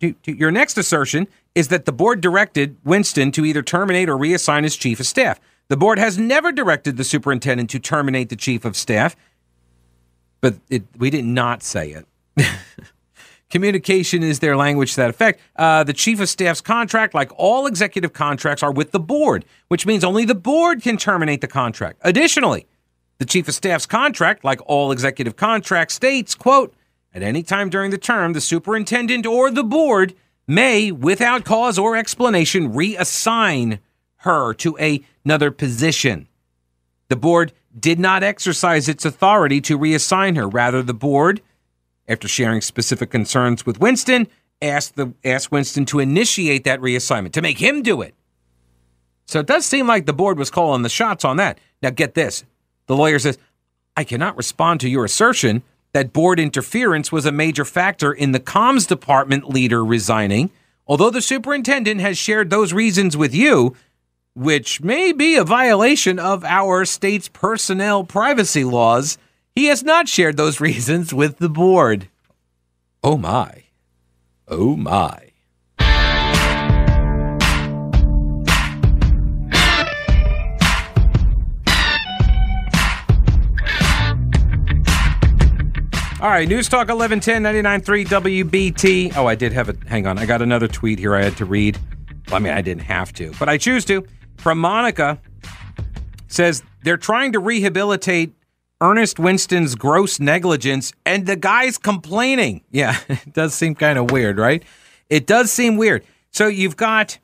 to, 0.00 0.12
to 0.12 0.32
your 0.32 0.50
next 0.50 0.78
assertion 0.78 1.28
is 1.54 1.68
that 1.68 1.84
the 1.84 1.92
board 1.92 2.20
directed 2.20 2.76
Winston 2.84 3.32
to 3.32 3.44
either 3.44 3.62
terminate 3.62 4.08
or 4.08 4.16
reassign 4.16 4.62
his 4.64 4.76
chief 4.76 5.00
of 5.00 5.06
staff. 5.06 5.40
The 5.68 5.76
board 5.76 5.98
has 5.98 6.18
never 6.18 6.52
directed 6.52 6.96
the 6.96 7.04
superintendent 7.04 7.70
to 7.70 7.78
terminate 7.78 8.28
the 8.28 8.36
chief 8.36 8.64
of 8.64 8.76
staff, 8.76 9.16
but 10.40 10.56
it, 10.68 10.84
we 10.96 11.10
did 11.10 11.24
not 11.24 11.62
say 11.62 11.90
it. 11.90 12.06
Communication 13.50 14.22
is 14.22 14.38
their 14.38 14.56
language 14.56 14.92
to 14.92 14.96
that 14.98 15.10
effect. 15.10 15.40
Uh, 15.56 15.82
the 15.82 15.92
chief 15.92 16.20
of 16.20 16.28
staff's 16.28 16.60
contract, 16.60 17.14
like 17.14 17.32
all 17.36 17.66
executive 17.66 18.12
contracts, 18.12 18.62
are 18.62 18.72
with 18.72 18.92
the 18.92 19.00
board, 19.00 19.44
which 19.68 19.86
means 19.86 20.04
only 20.04 20.24
the 20.24 20.36
board 20.36 20.82
can 20.82 20.96
terminate 20.96 21.40
the 21.40 21.48
contract. 21.48 21.98
Additionally, 22.02 22.66
the 23.18 23.24
chief 23.24 23.48
of 23.48 23.54
staff's 23.54 23.86
contract, 23.86 24.44
like 24.44 24.60
all 24.66 24.92
executive 24.92 25.34
contracts, 25.34 25.94
states, 25.94 26.34
quote, 26.34 26.74
at 27.12 27.22
any 27.22 27.42
time 27.42 27.68
during 27.68 27.90
the 27.90 27.98
term, 27.98 28.34
the 28.34 28.40
superintendent 28.40 29.26
or 29.26 29.50
the 29.50 29.64
board 29.64 30.14
may, 30.50 30.92
without 30.92 31.44
cause 31.44 31.78
or 31.78 31.96
explanation, 31.96 32.72
reassign 32.72 33.78
her 34.16 34.52
to 34.54 34.76
a, 34.78 35.02
another 35.24 35.50
position. 35.50 36.28
The 37.08 37.16
board 37.16 37.52
did 37.78 37.98
not 37.98 38.22
exercise 38.22 38.88
its 38.88 39.04
authority 39.04 39.60
to 39.62 39.78
reassign 39.78 40.36
her. 40.36 40.48
Rather, 40.48 40.82
the 40.82 40.94
board 40.94 41.40
after 42.10 42.26
sharing 42.26 42.60
specific 42.60 43.08
concerns 43.08 43.64
with 43.64 43.78
Winston, 43.78 44.26
asked 44.60 44.96
the 44.96 45.14
asked 45.24 45.52
Winston 45.52 45.86
to 45.86 46.00
initiate 46.00 46.64
that 46.64 46.80
reassignment, 46.80 47.32
to 47.32 47.40
make 47.40 47.58
him 47.58 47.82
do 47.82 48.02
it. 48.02 48.14
So 49.26 49.38
it 49.38 49.46
does 49.46 49.64
seem 49.64 49.86
like 49.86 50.06
the 50.06 50.12
board 50.12 50.36
was 50.36 50.50
calling 50.50 50.82
the 50.82 50.88
shots 50.88 51.24
on 51.24 51.36
that. 51.36 51.58
Now 51.82 51.90
get 51.90 52.14
this. 52.14 52.44
The 52.88 52.96
lawyer 52.96 53.20
says, 53.20 53.38
I 53.96 54.02
cannot 54.02 54.36
respond 54.36 54.80
to 54.80 54.88
your 54.88 55.04
assertion 55.04 55.62
that 55.92 56.12
board 56.12 56.38
interference 56.38 57.10
was 57.10 57.26
a 57.26 57.32
major 57.32 57.64
factor 57.64 58.12
in 58.12 58.32
the 58.32 58.40
comms 58.40 58.86
department 58.86 59.48
leader 59.48 59.84
resigning, 59.84 60.50
although 60.86 61.10
the 61.10 61.22
superintendent 61.22 62.00
has 62.00 62.16
shared 62.16 62.50
those 62.50 62.72
reasons 62.72 63.16
with 63.16 63.34
you, 63.34 63.74
which 64.34 64.80
may 64.80 65.12
be 65.12 65.36
a 65.36 65.44
violation 65.44 66.18
of 66.18 66.44
our 66.44 66.84
state's 66.84 67.28
personnel 67.28 68.04
privacy 68.04 68.64
laws. 68.64 69.18
He 69.54 69.66
has 69.66 69.82
not 69.82 70.08
shared 70.08 70.36
those 70.36 70.60
reasons 70.60 71.12
with 71.12 71.38
the 71.38 71.48
board. 71.48 72.08
Oh 73.02 73.16
my. 73.16 73.64
Oh 74.46 74.76
my. 74.76 75.29
All 86.20 86.28
right, 86.28 86.46
News 86.46 86.68
Talk 86.68 86.88
1110 86.88 87.42
99.3 87.80 88.44
WBT. 88.44 89.16
Oh, 89.16 89.24
I 89.24 89.34
did 89.34 89.54
have 89.54 89.70
a. 89.70 89.76
Hang 89.88 90.06
on. 90.06 90.18
I 90.18 90.26
got 90.26 90.42
another 90.42 90.68
tweet 90.68 90.98
here 90.98 91.16
I 91.16 91.22
had 91.22 91.34
to 91.38 91.46
read. 91.46 91.78
Well, 92.26 92.36
I 92.36 92.38
mean, 92.40 92.52
I 92.52 92.60
didn't 92.60 92.82
have 92.82 93.10
to, 93.14 93.32
but 93.38 93.48
I 93.48 93.56
choose 93.56 93.86
to. 93.86 94.06
From 94.36 94.58
Monica 94.58 95.18
says 96.28 96.62
they're 96.84 96.98
trying 96.98 97.32
to 97.32 97.38
rehabilitate 97.38 98.34
Earnest 98.82 99.18
Winston's 99.18 99.74
gross 99.74 100.20
negligence, 100.20 100.92
and 101.06 101.24
the 101.24 101.36
guy's 101.36 101.78
complaining. 101.78 102.64
Yeah, 102.70 102.98
it 103.08 103.32
does 103.32 103.54
seem 103.54 103.74
kind 103.74 103.98
of 103.98 104.10
weird, 104.10 104.36
right? 104.36 104.62
It 105.08 105.26
does 105.26 105.50
seem 105.50 105.78
weird. 105.78 106.04
So 106.32 106.48
you've 106.48 106.76
got 106.76 107.18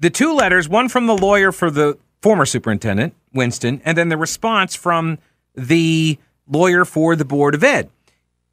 the 0.00 0.08
two 0.08 0.32
letters, 0.32 0.66
one 0.66 0.88
from 0.88 1.08
the 1.08 1.14
lawyer 1.14 1.52
for 1.52 1.70
the 1.70 1.98
former 2.22 2.46
superintendent, 2.46 3.14
Winston, 3.34 3.82
and 3.84 3.98
then 3.98 4.08
the 4.08 4.16
response 4.16 4.74
from 4.74 5.18
the 5.54 6.18
lawyer 6.46 6.86
for 6.86 7.14
the 7.14 7.26
Board 7.26 7.54
of 7.54 7.62
Ed. 7.62 7.90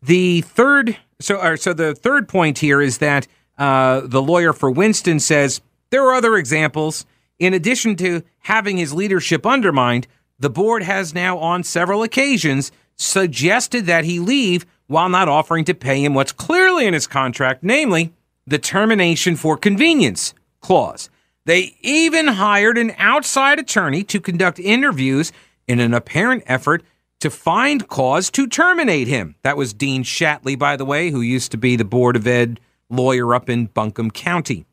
The 0.05 0.41
third, 0.41 0.97
so, 1.19 1.37
or, 1.37 1.57
so 1.57 1.73
the 1.73 1.95
third 1.95 2.27
point 2.27 2.59
here 2.59 2.79
is 2.79 2.99
that 2.99 3.27
uh, 3.57 4.01
the 4.03 4.21
lawyer 4.21 4.53
for 4.53 4.69
Winston 4.69 5.19
says 5.19 5.61
there 5.89 6.03
are 6.03 6.13
other 6.13 6.35
examples. 6.35 7.07
In 7.39 7.55
addition 7.55 7.95
to 7.97 8.21
having 8.39 8.77
his 8.77 8.93
leadership 8.93 9.47
undermined, 9.47 10.07
the 10.37 10.49
board 10.49 10.83
has 10.83 11.15
now, 11.15 11.39
on 11.39 11.63
several 11.63 12.03
occasions, 12.03 12.71
suggested 12.95 13.87
that 13.87 14.05
he 14.05 14.19
leave 14.19 14.65
while 14.85 15.09
not 15.09 15.27
offering 15.27 15.65
to 15.65 15.73
pay 15.73 16.03
him 16.03 16.13
what's 16.13 16.31
clearly 16.31 16.85
in 16.85 16.93
his 16.93 17.07
contract, 17.07 17.63
namely 17.63 18.13
the 18.45 18.59
termination 18.59 19.35
for 19.35 19.57
convenience 19.57 20.35
clause. 20.59 21.09
They 21.45 21.77
even 21.81 22.27
hired 22.27 22.77
an 22.77 22.93
outside 22.99 23.57
attorney 23.57 24.03
to 24.03 24.21
conduct 24.21 24.59
interviews 24.59 25.31
in 25.67 25.79
an 25.79 25.95
apparent 25.95 26.43
effort 26.45 26.83
to 27.19 27.30
find 27.30 27.88
cause 27.88 28.30
to 28.32 28.47
terminate 28.47 29.08
him. 29.08 29.36
That 29.43 29.58
was 29.58 29.73
Dean 29.73 30.04
Shatley, 30.04 30.58
by 30.58 30.75
the 30.75 30.86
way, 30.86 31.10
who 31.10 31.21
used 31.21 31.51
to 31.51 31.58
be 31.58 31.75
the 31.75 31.86
Board 31.86 32.15
of 32.15 32.28
Ed 32.28 32.60
lawyer 32.89 33.34
up 33.34 33.49
in 33.49 33.67
Buncombe 33.67 34.12
County. 34.12 34.65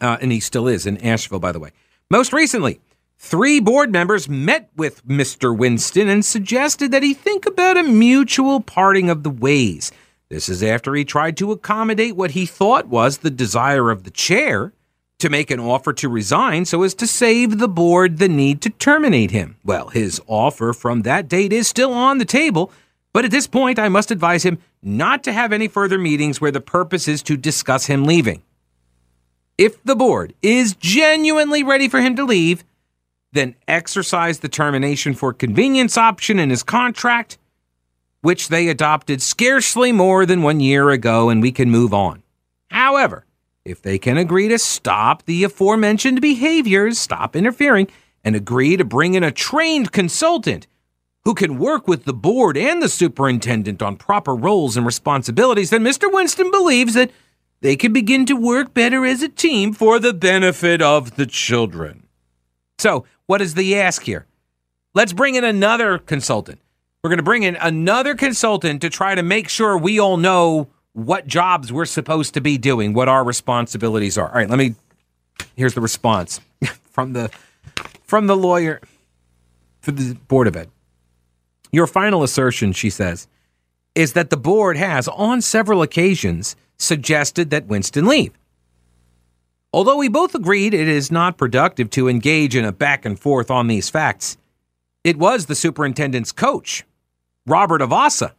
Uh, 0.00 0.18
and 0.20 0.32
he 0.32 0.40
still 0.40 0.68
is 0.68 0.86
in 0.86 0.98
Asheville, 0.98 1.40
by 1.40 1.52
the 1.52 1.60
way. 1.60 1.70
Most 2.10 2.32
recently, 2.32 2.80
Three 3.18 3.60
board 3.60 3.90
members 3.90 4.28
met 4.28 4.70
with 4.76 5.06
Mr. 5.06 5.56
Winston 5.56 6.08
and 6.08 6.24
suggested 6.24 6.90
that 6.90 7.02
he 7.02 7.14
think 7.14 7.46
about 7.46 7.78
a 7.78 7.82
mutual 7.82 8.60
parting 8.60 9.08
of 9.08 9.22
the 9.22 9.30
ways. 9.30 9.90
This 10.28 10.48
is 10.48 10.62
after 10.62 10.94
he 10.94 11.04
tried 11.04 11.36
to 11.38 11.50
accommodate 11.50 12.14
what 12.14 12.32
he 12.32 12.46
thought 12.46 12.88
was 12.88 13.18
the 13.18 13.30
desire 13.30 13.90
of 13.90 14.04
the 14.04 14.10
chair 14.10 14.72
to 15.18 15.30
make 15.30 15.50
an 15.50 15.60
offer 15.60 15.92
to 15.94 16.08
resign 16.08 16.64
so 16.64 16.82
as 16.82 16.94
to 16.94 17.06
save 17.06 17.58
the 17.58 17.68
board 17.68 18.18
the 18.18 18.28
need 18.28 18.60
to 18.62 18.70
terminate 18.70 19.30
him. 19.30 19.56
Well, 19.64 19.88
his 19.88 20.20
offer 20.26 20.72
from 20.72 21.02
that 21.02 21.28
date 21.28 21.52
is 21.52 21.68
still 21.68 21.92
on 21.92 22.18
the 22.18 22.24
table, 22.24 22.70
but 23.12 23.24
at 23.24 23.30
this 23.30 23.46
point, 23.46 23.78
I 23.78 23.88
must 23.88 24.10
advise 24.10 24.42
him 24.42 24.58
not 24.82 25.24
to 25.24 25.32
have 25.32 25.52
any 25.52 25.68
further 25.68 25.98
meetings 25.98 26.40
where 26.40 26.50
the 26.50 26.60
purpose 26.60 27.08
is 27.08 27.22
to 27.24 27.36
discuss 27.36 27.86
him 27.86 28.04
leaving. 28.04 28.42
If 29.58 29.82
the 29.84 29.96
board 29.96 30.34
is 30.42 30.74
genuinely 30.74 31.62
ready 31.62 31.88
for 31.88 32.00
him 32.00 32.14
to 32.16 32.24
leave, 32.24 32.62
then 33.32 33.54
exercise 33.66 34.40
the 34.40 34.48
termination 34.48 35.14
for 35.14 35.32
convenience 35.32 35.96
option 35.96 36.38
in 36.38 36.50
his 36.50 36.62
contract, 36.62 37.38
which 38.20 38.48
they 38.48 38.68
adopted 38.68 39.22
scarcely 39.22 39.92
more 39.92 40.26
than 40.26 40.42
one 40.42 40.60
year 40.60 40.90
ago, 40.90 41.30
and 41.30 41.40
we 41.40 41.52
can 41.52 41.70
move 41.70 41.94
on. 41.94 42.22
However, 42.70 43.25
if 43.66 43.82
they 43.82 43.98
can 43.98 44.16
agree 44.16 44.48
to 44.48 44.58
stop 44.58 45.24
the 45.24 45.42
aforementioned 45.42 46.20
behaviors, 46.20 46.98
stop 46.98 47.34
interfering, 47.34 47.88
and 48.24 48.36
agree 48.36 48.76
to 48.76 48.84
bring 48.84 49.14
in 49.14 49.24
a 49.24 49.32
trained 49.32 49.92
consultant 49.92 50.66
who 51.24 51.34
can 51.34 51.58
work 51.58 51.88
with 51.88 52.04
the 52.04 52.14
board 52.14 52.56
and 52.56 52.80
the 52.80 52.88
superintendent 52.88 53.82
on 53.82 53.96
proper 53.96 54.34
roles 54.34 54.76
and 54.76 54.86
responsibilities, 54.86 55.70
then 55.70 55.82
Mr. 55.82 56.10
Winston 56.12 56.50
believes 56.52 56.94
that 56.94 57.10
they 57.60 57.74
can 57.74 57.92
begin 57.92 58.24
to 58.26 58.34
work 58.34 58.72
better 58.72 59.04
as 59.04 59.22
a 59.22 59.28
team 59.28 59.72
for 59.72 59.98
the 59.98 60.14
benefit 60.14 60.80
of 60.80 61.16
the 61.16 61.26
children. 61.26 62.06
So, 62.78 63.04
what 63.26 63.42
is 63.42 63.54
the 63.54 63.76
ask 63.76 64.02
here? 64.02 64.26
Let's 64.94 65.12
bring 65.12 65.34
in 65.34 65.42
another 65.42 65.98
consultant. 65.98 66.60
We're 67.02 67.10
going 67.10 67.18
to 67.18 67.24
bring 67.24 67.42
in 67.42 67.56
another 67.56 68.14
consultant 68.14 68.80
to 68.82 68.90
try 68.90 69.16
to 69.16 69.22
make 69.22 69.48
sure 69.48 69.76
we 69.76 69.98
all 69.98 70.16
know 70.16 70.68
what 70.96 71.26
jobs 71.26 71.70
we're 71.70 71.84
supposed 71.84 72.32
to 72.32 72.40
be 72.40 72.56
doing, 72.56 72.94
what 72.94 73.06
our 73.06 73.22
responsibilities 73.22 74.16
are. 74.16 74.28
All 74.28 74.34
right, 74.34 74.48
let 74.48 74.58
me 74.58 74.74
here's 75.54 75.74
the 75.74 75.80
response 75.82 76.40
from 76.90 77.12
the 77.12 77.30
from 78.02 78.26
the 78.26 78.36
lawyer 78.36 78.80
for 79.80 79.92
the 79.92 80.14
board 80.14 80.46
of 80.46 80.56
ed. 80.56 80.70
Your 81.70 81.86
final 81.86 82.22
assertion, 82.22 82.72
she 82.72 82.88
says, 82.88 83.28
is 83.94 84.14
that 84.14 84.30
the 84.30 84.38
board 84.38 84.78
has 84.78 85.06
on 85.08 85.42
several 85.42 85.82
occasions 85.82 86.56
suggested 86.78 87.50
that 87.50 87.66
Winston 87.66 88.06
leave. 88.06 88.32
Although 89.74 89.98
we 89.98 90.08
both 90.08 90.34
agreed 90.34 90.72
it 90.72 90.88
is 90.88 91.12
not 91.12 91.36
productive 91.36 91.90
to 91.90 92.08
engage 92.08 92.56
in 92.56 92.64
a 92.64 92.72
back 92.72 93.04
and 93.04 93.20
forth 93.20 93.50
on 93.50 93.66
these 93.66 93.90
facts, 93.90 94.38
it 95.04 95.18
was 95.18 95.44
the 95.44 95.54
superintendent's 95.54 96.32
coach 96.32 96.84
Robert 97.46 97.82
Avossa, 97.82 98.32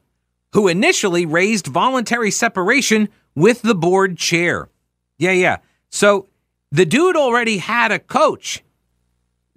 who 0.54 0.68
initially 0.68 1.26
raised 1.26 1.68
voluntary 1.68 2.32
separation 2.32 3.10
with 3.36 3.62
the 3.62 3.76
board 3.76 4.18
chair. 4.18 4.70
Yeah, 5.18 5.32
yeah. 5.32 5.58
So 5.90 6.28
the 6.72 6.86
dude 6.86 7.16
already 7.16 7.58
had 7.58 7.92
a 7.92 8.00
coach. 8.00 8.64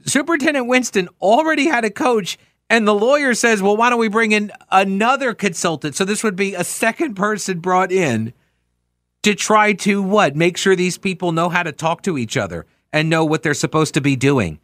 Superintendent 0.05 0.67
Winston 0.67 1.09
already 1.21 1.67
had 1.67 1.85
a 1.85 1.91
coach, 1.91 2.39
and 2.69 2.87
the 2.87 2.95
lawyer 2.95 3.35
says, 3.35 3.61
well, 3.61 3.77
why 3.77 3.91
don't 3.91 3.99
we 3.99 4.09
bring 4.09 4.33
in 4.33 4.53
another 4.71 5.35
consultant? 5.35 5.95
So 5.95 6.05
this 6.05 6.23
would 6.23 6.37
be 6.37 6.55
a 6.55 6.65
second 6.65 7.15
person 7.15 7.61
brought 7.61 7.93
in 7.93 8.33
to 9.23 9.35
try 9.35 9.75
to 9.75 10.03
what? 10.03 10.37
Make 10.37 10.57
sure 10.57 10.75
these 10.75 10.99
people 10.99 11.33
know 11.33 11.49
how 11.49 11.63
to 11.63 11.73
talk 11.73 12.03
to 12.03 12.17
each 12.17 12.37
other 12.37 12.67
and 12.93 13.11
know 13.11 13.25
what 13.25 13.43
they're 13.43 13.55
supposed 13.55 13.95
to 13.95 14.01
be 14.01 14.17
doing. 14.17 14.59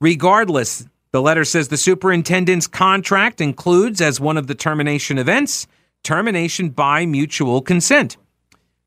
Regardless, 0.00 0.86
the 1.16 1.22
letter 1.22 1.46
says 1.46 1.68
the 1.68 1.78
superintendent's 1.78 2.66
contract 2.66 3.40
includes, 3.40 4.02
as 4.02 4.20
one 4.20 4.36
of 4.36 4.48
the 4.48 4.54
termination 4.54 5.16
events, 5.16 5.66
termination 6.02 6.68
by 6.68 7.06
mutual 7.06 7.62
consent. 7.62 8.18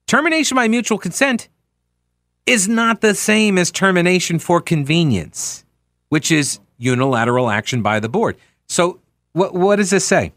Termination 0.05 0.55
by 0.55 0.67
mutual 0.67 0.99
consent 0.99 1.49
is 2.45 2.67
not 2.67 3.01
the 3.01 3.15
same 3.15 3.57
as 3.57 3.71
termination 3.71 4.37
for 4.37 4.61
convenience, 4.61 5.65
which 6.09 6.31
is 6.31 6.59
unilateral 6.77 7.49
action 7.49 7.81
by 7.81 7.99
the 7.99 8.07
board. 8.07 8.37
So, 8.67 8.99
what, 9.33 9.55
what 9.55 9.77
does 9.77 9.89
this 9.89 10.05
say? 10.05 10.31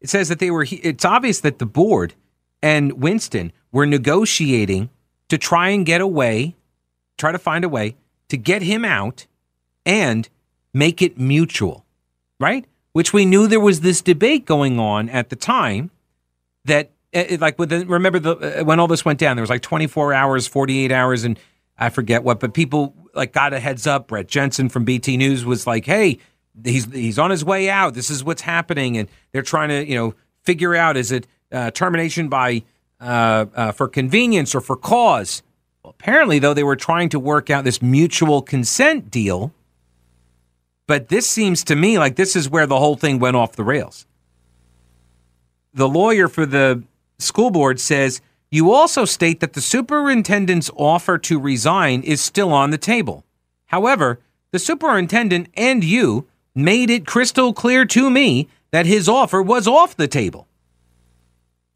It 0.00 0.08
says 0.08 0.28
that 0.28 0.40
they 0.40 0.50
were, 0.50 0.66
it's 0.68 1.04
obvious 1.04 1.38
that 1.42 1.60
the 1.60 1.66
board 1.66 2.14
and 2.60 2.94
Winston 2.94 3.52
were 3.70 3.86
negotiating 3.86 4.90
to 5.28 5.38
try 5.38 5.68
and 5.68 5.86
get 5.86 6.00
away, 6.00 6.56
try 7.16 7.30
to 7.30 7.38
find 7.38 7.64
a 7.64 7.68
way 7.68 7.94
to 8.28 8.36
get 8.36 8.62
him 8.62 8.84
out 8.84 9.28
and 9.86 10.28
make 10.78 11.02
it 11.02 11.18
mutual, 11.18 11.84
right? 12.38 12.64
Which 12.92 13.12
we 13.12 13.24
knew 13.24 13.46
there 13.46 13.60
was 13.60 13.80
this 13.80 14.00
debate 14.00 14.46
going 14.46 14.78
on 14.78 15.08
at 15.08 15.28
the 15.28 15.36
time 15.36 15.90
that, 16.64 16.90
eh, 17.12 17.26
eh, 17.30 17.38
like, 17.40 17.58
remember 17.58 18.18
the, 18.18 18.36
eh, 18.36 18.62
when 18.62 18.80
all 18.80 18.86
this 18.86 19.04
went 19.04 19.18
down, 19.18 19.36
there 19.36 19.42
was 19.42 19.50
like 19.50 19.62
24 19.62 20.14
hours, 20.14 20.46
48 20.46 20.92
hours, 20.92 21.24
and 21.24 21.38
I 21.78 21.90
forget 21.90 22.22
what, 22.22 22.40
but 22.40 22.54
people 22.54 22.94
like 23.14 23.32
got 23.32 23.52
a 23.52 23.60
heads 23.60 23.86
up. 23.86 24.08
Brett 24.08 24.28
Jensen 24.28 24.68
from 24.68 24.84
BT 24.84 25.16
News 25.16 25.44
was 25.44 25.66
like, 25.66 25.84
hey, 25.84 26.18
he's 26.64 26.86
he's 26.92 27.18
on 27.18 27.30
his 27.30 27.44
way 27.44 27.70
out. 27.70 27.94
This 27.94 28.10
is 28.10 28.24
what's 28.24 28.42
happening, 28.42 28.96
and 28.96 29.08
they're 29.32 29.42
trying 29.42 29.68
to 29.68 29.86
you 29.86 29.94
know 29.94 30.14
figure 30.42 30.74
out 30.74 30.96
is 30.96 31.12
it 31.12 31.26
uh, 31.52 31.70
termination 31.70 32.28
by 32.28 32.62
uh, 33.00 33.46
uh, 33.54 33.72
for 33.72 33.88
convenience 33.88 34.54
or 34.54 34.60
for 34.60 34.76
cause. 34.76 35.42
Well, 35.82 35.94
apparently, 35.98 36.38
though, 36.38 36.54
they 36.54 36.64
were 36.64 36.76
trying 36.76 37.10
to 37.10 37.20
work 37.20 37.50
out 37.50 37.64
this 37.64 37.80
mutual 37.80 38.42
consent 38.42 39.10
deal. 39.10 39.52
But 40.88 41.08
this 41.08 41.28
seems 41.28 41.62
to 41.64 41.76
me 41.76 41.98
like 41.98 42.16
this 42.16 42.34
is 42.34 42.48
where 42.48 42.66
the 42.66 42.78
whole 42.78 42.96
thing 42.96 43.20
went 43.20 43.36
off 43.36 43.52
the 43.52 43.62
rails. 43.62 44.06
The 45.74 45.88
lawyer 45.88 46.28
for 46.28 46.46
the 46.46 46.82
school 47.18 47.50
board 47.50 47.78
says 47.78 48.22
you 48.50 48.72
also 48.72 49.04
state 49.04 49.40
that 49.40 49.52
the 49.52 49.60
superintendent's 49.60 50.70
offer 50.74 51.18
to 51.18 51.38
resign 51.38 52.02
is 52.02 52.22
still 52.22 52.52
on 52.52 52.70
the 52.70 52.78
table. 52.78 53.24
However, 53.66 54.18
the 54.50 54.58
superintendent 54.58 55.48
and 55.54 55.84
you 55.84 56.26
made 56.54 56.88
it 56.88 57.06
crystal 57.06 57.52
clear 57.52 57.84
to 57.84 58.08
me 58.08 58.48
that 58.70 58.86
his 58.86 59.10
offer 59.10 59.42
was 59.42 59.68
off 59.68 59.94
the 59.94 60.08
table. 60.08 60.48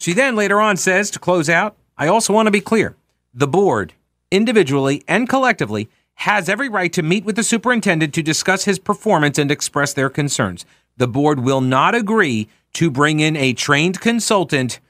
She 0.01 0.15
then 0.15 0.35
later 0.37 0.59
on 0.59 0.79
says 0.79 1.11
to 1.11 1.19
close 1.19 1.51
out, 1.51 1.77
I 1.99 2.09
also 2.09 2.33
want 2.33 2.47
to 2.47 2.51
be 2.51 2.63
clear. 2.63 2.97
The 3.35 3.47
board, 3.47 3.93
individually 4.31 5.05
and 5.07 5.29
collectively, 5.29 5.91
has 6.15 6.49
every 6.49 6.69
right 6.69 6.93
to 6.93 7.03
meet 7.03 7.25
with 7.25 7.37
the 7.37 7.43
superintendent 7.43 8.15
to 8.15 8.23
discuss 8.23 8.65
his 8.65 8.79
performance 8.79 9.39
and 9.39 9.51
express 9.51 9.93
their 9.93 10.11
concerns. 10.11 10.65
The 10.97 11.09
board 11.09 11.41
will 11.41 11.61
not 11.61 11.95
agree 11.95 12.49
to 12.75 12.91
bring 12.91 13.21
in 13.21 13.37
a 13.37 13.53
trained 13.53 14.01
consultant 14.01 14.81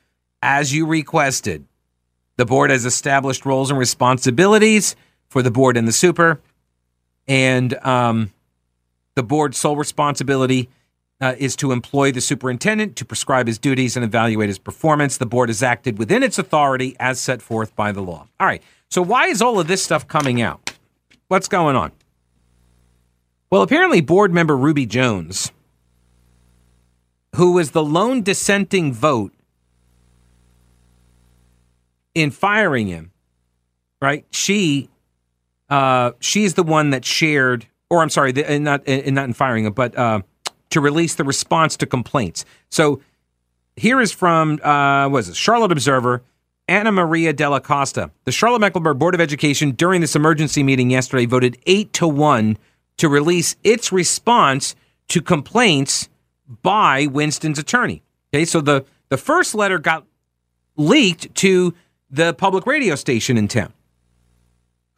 as 0.43 0.75
you 0.75 0.87
requested. 0.87 1.65
The 2.37 2.47
board 2.47 2.71
has 2.71 2.85
established 2.85 3.47
roles 3.47 3.71
and 3.71 3.79
responsibilities 3.79 4.97
for 5.29 5.43
the 5.43 5.51
board 5.51 5.77
and 5.77 5.87
the 5.87 5.93
super, 5.93 6.41
and 7.29 7.75
um, 7.85 8.33
the 9.15 9.23
board's 9.23 9.59
sole 9.59 9.77
responsibility 9.77 10.69
uh, 11.21 11.35
is 11.39 11.55
to 11.57 11.71
employ 11.71 12.11
the 12.11 12.21
superintendent 12.21 12.97
to 12.97 13.05
prescribe 13.05 13.47
his 13.47 13.59
duties 13.59 13.97
and 13.97 14.05
evaluate 14.05 14.49
his 14.49 14.59
performance. 14.59 15.17
The 15.17 15.27
board 15.27 15.49
has 15.49 15.63
acted 15.63 15.99
within 15.99 16.23
its 16.23 16.39
authority 16.39 16.97
as 16.99 17.21
set 17.21 17.41
forth 17.41 17.77
by 17.77 17.93
the 17.93 18.03
law. 18.03 18.27
All 18.41 18.47
right. 18.47 18.63
So, 18.91 19.01
why 19.01 19.29
is 19.29 19.41
all 19.41 19.61
of 19.61 19.69
this 19.69 19.83
stuff 19.83 20.09
coming 20.09 20.43
out? 20.43 20.62
What's 21.33 21.49
going 21.49 21.77
on? 21.77 21.93
Well, 23.49 23.63
apparently, 23.63 24.03
board 24.03 24.35
member 24.35 24.55
Ruby 24.55 24.85
Jones, 24.85 25.51
who 27.37 27.53
was 27.53 27.71
the 27.71 27.83
lone 27.83 28.23
dissenting 28.23 28.93
vote 28.93 29.33
in 32.15 32.31
firing 32.31 32.89
him, 32.89 33.13
right? 34.03 34.27
She, 34.31 34.91
uh, 35.71 36.13
she's 36.21 36.53
the 36.53 36.63
one 36.63 36.91
that 36.91 37.03
shared, 37.03 37.67
or 37.89 38.03
I'm 38.03 38.11
sorry, 38.11 38.33
the, 38.33 38.59
not, 38.59 38.87
in, 38.87 39.15
not 39.15 39.25
in 39.25 39.33
firing 39.33 39.65
him, 39.65 39.73
but 39.73 39.97
uh, 39.97 40.21
to 40.69 40.83
release 40.83 41.15
the 41.15 41.25
response 41.25 41.79
to 41.79 41.87
complaints. 41.87 42.45
So 42.69 43.01
here 43.75 44.03
is 44.03 44.13
from, 44.13 44.61
uh, 44.63 45.09
what 45.09 45.21
is 45.21 45.31
it, 45.31 45.37
Charlotte 45.37 45.73
Observer, 45.73 46.23
Anna 46.69 46.93
Maria 46.93 47.33
Della 47.33 47.61
Costa. 47.61 48.11
The 48.25 48.33
Charlotte 48.33 48.61
Mecklenburg 48.61 48.99
Board 48.99 49.15
of 49.15 49.21
Education 49.21 49.73
during 49.73 50.01
this 50.01 50.17
emergency 50.17 50.63
meeting 50.63 50.91
yesterday 50.91 51.27
voted 51.27 51.59
8 51.67 51.93
to 51.95 52.09
1 52.09 52.59
to 52.99 53.09
release 53.09 53.57
its 53.65 53.93
response 53.93 54.75
to 55.09 55.21
complaints 55.21 56.09
by 56.63 57.07
Winston's 57.07 57.59
attorney. 57.59 58.03
Okay, 58.33 58.45
so 58.45 58.61
the, 58.61 58.85
the 59.09 59.17
first 59.17 59.55
letter 59.55 59.79
got 59.79 60.07
leaked 60.77 61.35
to 61.37 61.75
the 62.11 62.35
public 62.35 62.67
radio 62.67 62.95
station 62.95 63.37
in 63.37 63.49
town. 63.49 63.73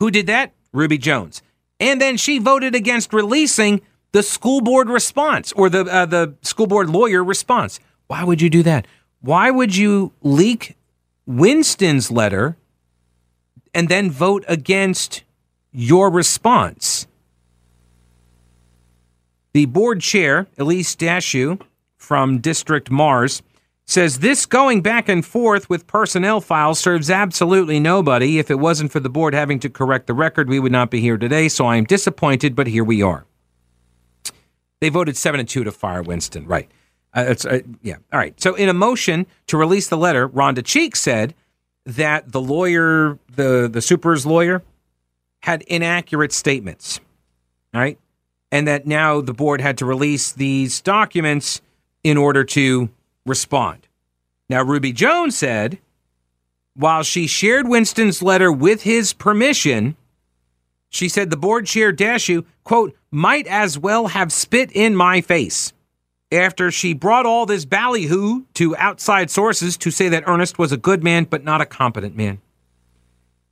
Who 0.00 0.10
did 0.10 0.26
that? 0.26 0.52
Ruby 0.72 0.98
Jones. 0.98 1.42
And 1.80 2.00
then 2.00 2.16
she 2.16 2.38
voted 2.38 2.74
against 2.74 3.12
releasing 3.12 3.80
the 4.12 4.22
school 4.22 4.60
board 4.60 4.88
response 4.88 5.52
or 5.52 5.68
the 5.68 5.80
uh, 5.84 6.06
the 6.06 6.34
school 6.42 6.66
board 6.66 6.88
lawyer 6.88 7.22
response. 7.24 7.80
Why 8.06 8.22
would 8.22 8.40
you 8.40 8.48
do 8.48 8.62
that? 8.62 8.86
Why 9.20 9.50
would 9.50 9.74
you 9.74 10.12
leak 10.22 10.76
Winston's 11.26 12.10
letter 12.10 12.56
and 13.72 13.88
then 13.88 14.10
vote 14.10 14.44
against 14.48 15.24
your 15.72 16.10
response? 16.10 17.06
The 19.52 19.66
board 19.66 20.00
chair, 20.00 20.48
Elise 20.58 20.96
Dashew 20.96 21.60
from 21.96 22.38
District 22.38 22.90
Mars, 22.90 23.42
says 23.86 24.20
this 24.20 24.46
going 24.46 24.80
back 24.80 25.08
and 25.08 25.24
forth 25.24 25.68
with 25.68 25.86
personnel 25.86 26.40
files 26.40 26.78
serves 26.78 27.10
absolutely 27.10 27.78
nobody. 27.78 28.38
If 28.38 28.50
it 28.50 28.58
wasn't 28.58 28.90
for 28.90 29.00
the 29.00 29.10
board 29.10 29.34
having 29.34 29.60
to 29.60 29.70
correct 29.70 30.06
the 30.06 30.14
record, 30.14 30.48
we 30.48 30.58
would 30.58 30.72
not 30.72 30.90
be 30.90 31.00
here 31.00 31.18
today. 31.18 31.48
So 31.48 31.66
I 31.66 31.76
am 31.76 31.84
disappointed, 31.84 32.56
but 32.56 32.66
here 32.66 32.84
we 32.84 33.02
are. 33.02 33.26
They 34.80 34.88
voted 34.88 35.16
seven 35.16 35.40
and 35.40 35.48
two 35.48 35.64
to 35.64 35.72
fire 35.72 36.02
Winston. 36.02 36.46
Right. 36.46 36.70
Uh, 37.14 37.24
it's, 37.28 37.44
uh, 37.44 37.60
yeah. 37.82 37.96
All 38.12 38.18
right. 38.18 38.38
So 38.40 38.54
in 38.54 38.68
a 38.68 38.74
motion 38.74 39.26
to 39.46 39.56
release 39.56 39.88
the 39.88 39.96
letter, 39.96 40.28
Rhonda 40.28 40.64
Cheek 40.64 40.96
said 40.96 41.34
that 41.86 42.32
the 42.32 42.40
lawyer, 42.40 43.18
the 43.34 43.68
the 43.70 43.82
super's 43.82 44.26
lawyer, 44.26 44.62
had 45.42 45.62
inaccurate 45.62 46.32
statements. 46.32 47.00
All 47.72 47.80
right. 47.80 47.98
And 48.50 48.66
that 48.66 48.86
now 48.86 49.20
the 49.20 49.34
board 49.34 49.60
had 49.60 49.78
to 49.78 49.84
release 49.84 50.32
these 50.32 50.80
documents 50.80 51.60
in 52.02 52.16
order 52.16 52.44
to 52.44 52.88
respond. 53.26 53.86
Now, 54.48 54.62
Ruby 54.62 54.92
Jones 54.92 55.36
said, 55.36 55.78
while 56.74 57.02
she 57.02 57.26
shared 57.26 57.66
Winston's 57.68 58.22
letter 58.22 58.52
with 58.52 58.82
his 58.82 59.12
permission, 59.12 59.96
she 60.90 61.08
said 61.08 61.30
the 61.30 61.36
board 61.36 61.66
chair 61.66 61.92
Dashew, 61.92 62.44
quote, 62.62 62.94
might 63.10 63.46
as 63.46 63.78
well 63.78 64.08
have 64.08 64.32
spit 64.32 64.70
in 64.72 64.94
my 64.94 65.20
face 65.20 65.72
after 66.32 66.70
she 66.70 66.94
brought 66.94 67.26
all 67.26 67.46
this 67.46 67.64
ballyhoo 67.64 68.42
to 68.54 68.76
outside 68.76 69.30
sources 69.30 69.76
to 69.78 69.90
say 69.90 70.08
that 70.08 70.24
Earnest 70.26 70.58
was 70.58 70.72
a 70.72 70.76
good 70.76 71.02
man 71.04 71.24
but 71.24 71.44
not 71.44 71.60
a 71.60 71.66
competent 71.66 72.16
man. 72.16 72.40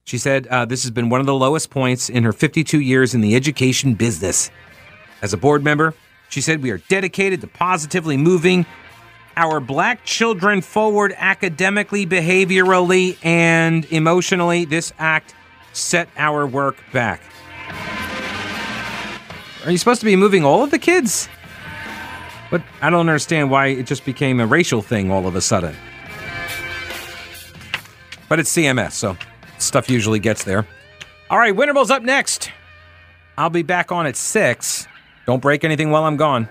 She 0.05 0.19
said 0.19 0.47
uh, 0.49 0.65
this 0.65 0.83
has 0.83 0.91
been 0.91 1.09
one 1.09 1.21
of 1.21 1.27
the 1.27 1.35
lowest 1.35 1.71
points 1.71 2.09
in 2.09 2.25
her 2.25 2.33
52 2.33 2.81
years 2.81 3.15
in 3.15 3.21
the 3.21 3.37
education 3.37 3.95
business. 3.95 4.51
As 5.21 5.33
a 5.33 5.37
board 5.37 5.63
member, 5.63 5.95
she 6.29 6.41
said 6.41 6.63
we 6.63 6.71
are 6.71 6.79
dedicated 6.79 7.41
to 7.43 7.47
positively 7.47 8.17
moving 8.17 8.67
our 9.37 9.61
black 9.61 10.05
children 10.05 10.61
forward 10.61 11.15
academically, 11.17 12.07
behaviorally, 12.07 13.17
and 13.25 13.85
emotionally. 13.87 14.65
This 14.65 14.93
act 14.99 15.35
set 15.73 16.09
our 16.17 16.47
work 16.47 16.77
back. 16.93 17.23
Are 19.65 19.71
you 19.71 19.79
supposed 19.79 20.01
to 20.01 20.07
be 20.07 20.17
moving 20.17 20.45
all 20.45 20.65
of 20.65 20.71
the 20.71 20.79
kids? 20.79 21.29
But 22.53 22.63
I 22.83 22.91
don't 22.91 23.09
understand 23.09 23.51
why 23.51 23.69
it 23.69 23.87
just 23.87 24.05
became 24.05 24.39
a 24.39 24.47
racial 24.47 24.83
thing 24.83 25.11
all 25.11 25.27
of 25.27 25.35
a 25.35 25.41
sudden. 25.41 25.75
But 28.29 28.39
it's 28.41 28.55
CMS, 28.55 28.93
so 28.93 29.17
stuff 29.57 29.89
usually 29.89 30.19
gets 30.19 30.45
there. 30.45 30.67
All 31.31 31.39
right, 31.39 31.57
Winterble's 31.57 31.91
up 31.91 32.03
next. 32.03 32.53
I'll 33.39 33.49
be 33.49 33.63
back 33.63 33.91
on 33.91 34.07
at 34.07 34.17
6. 34.17 34.87
Don't 35.27 35.41
break 35.41 35.65
anything 35.65 35.91
while 35.91 36.05
I'm 36.05 36.19
gone. 36.19 36.47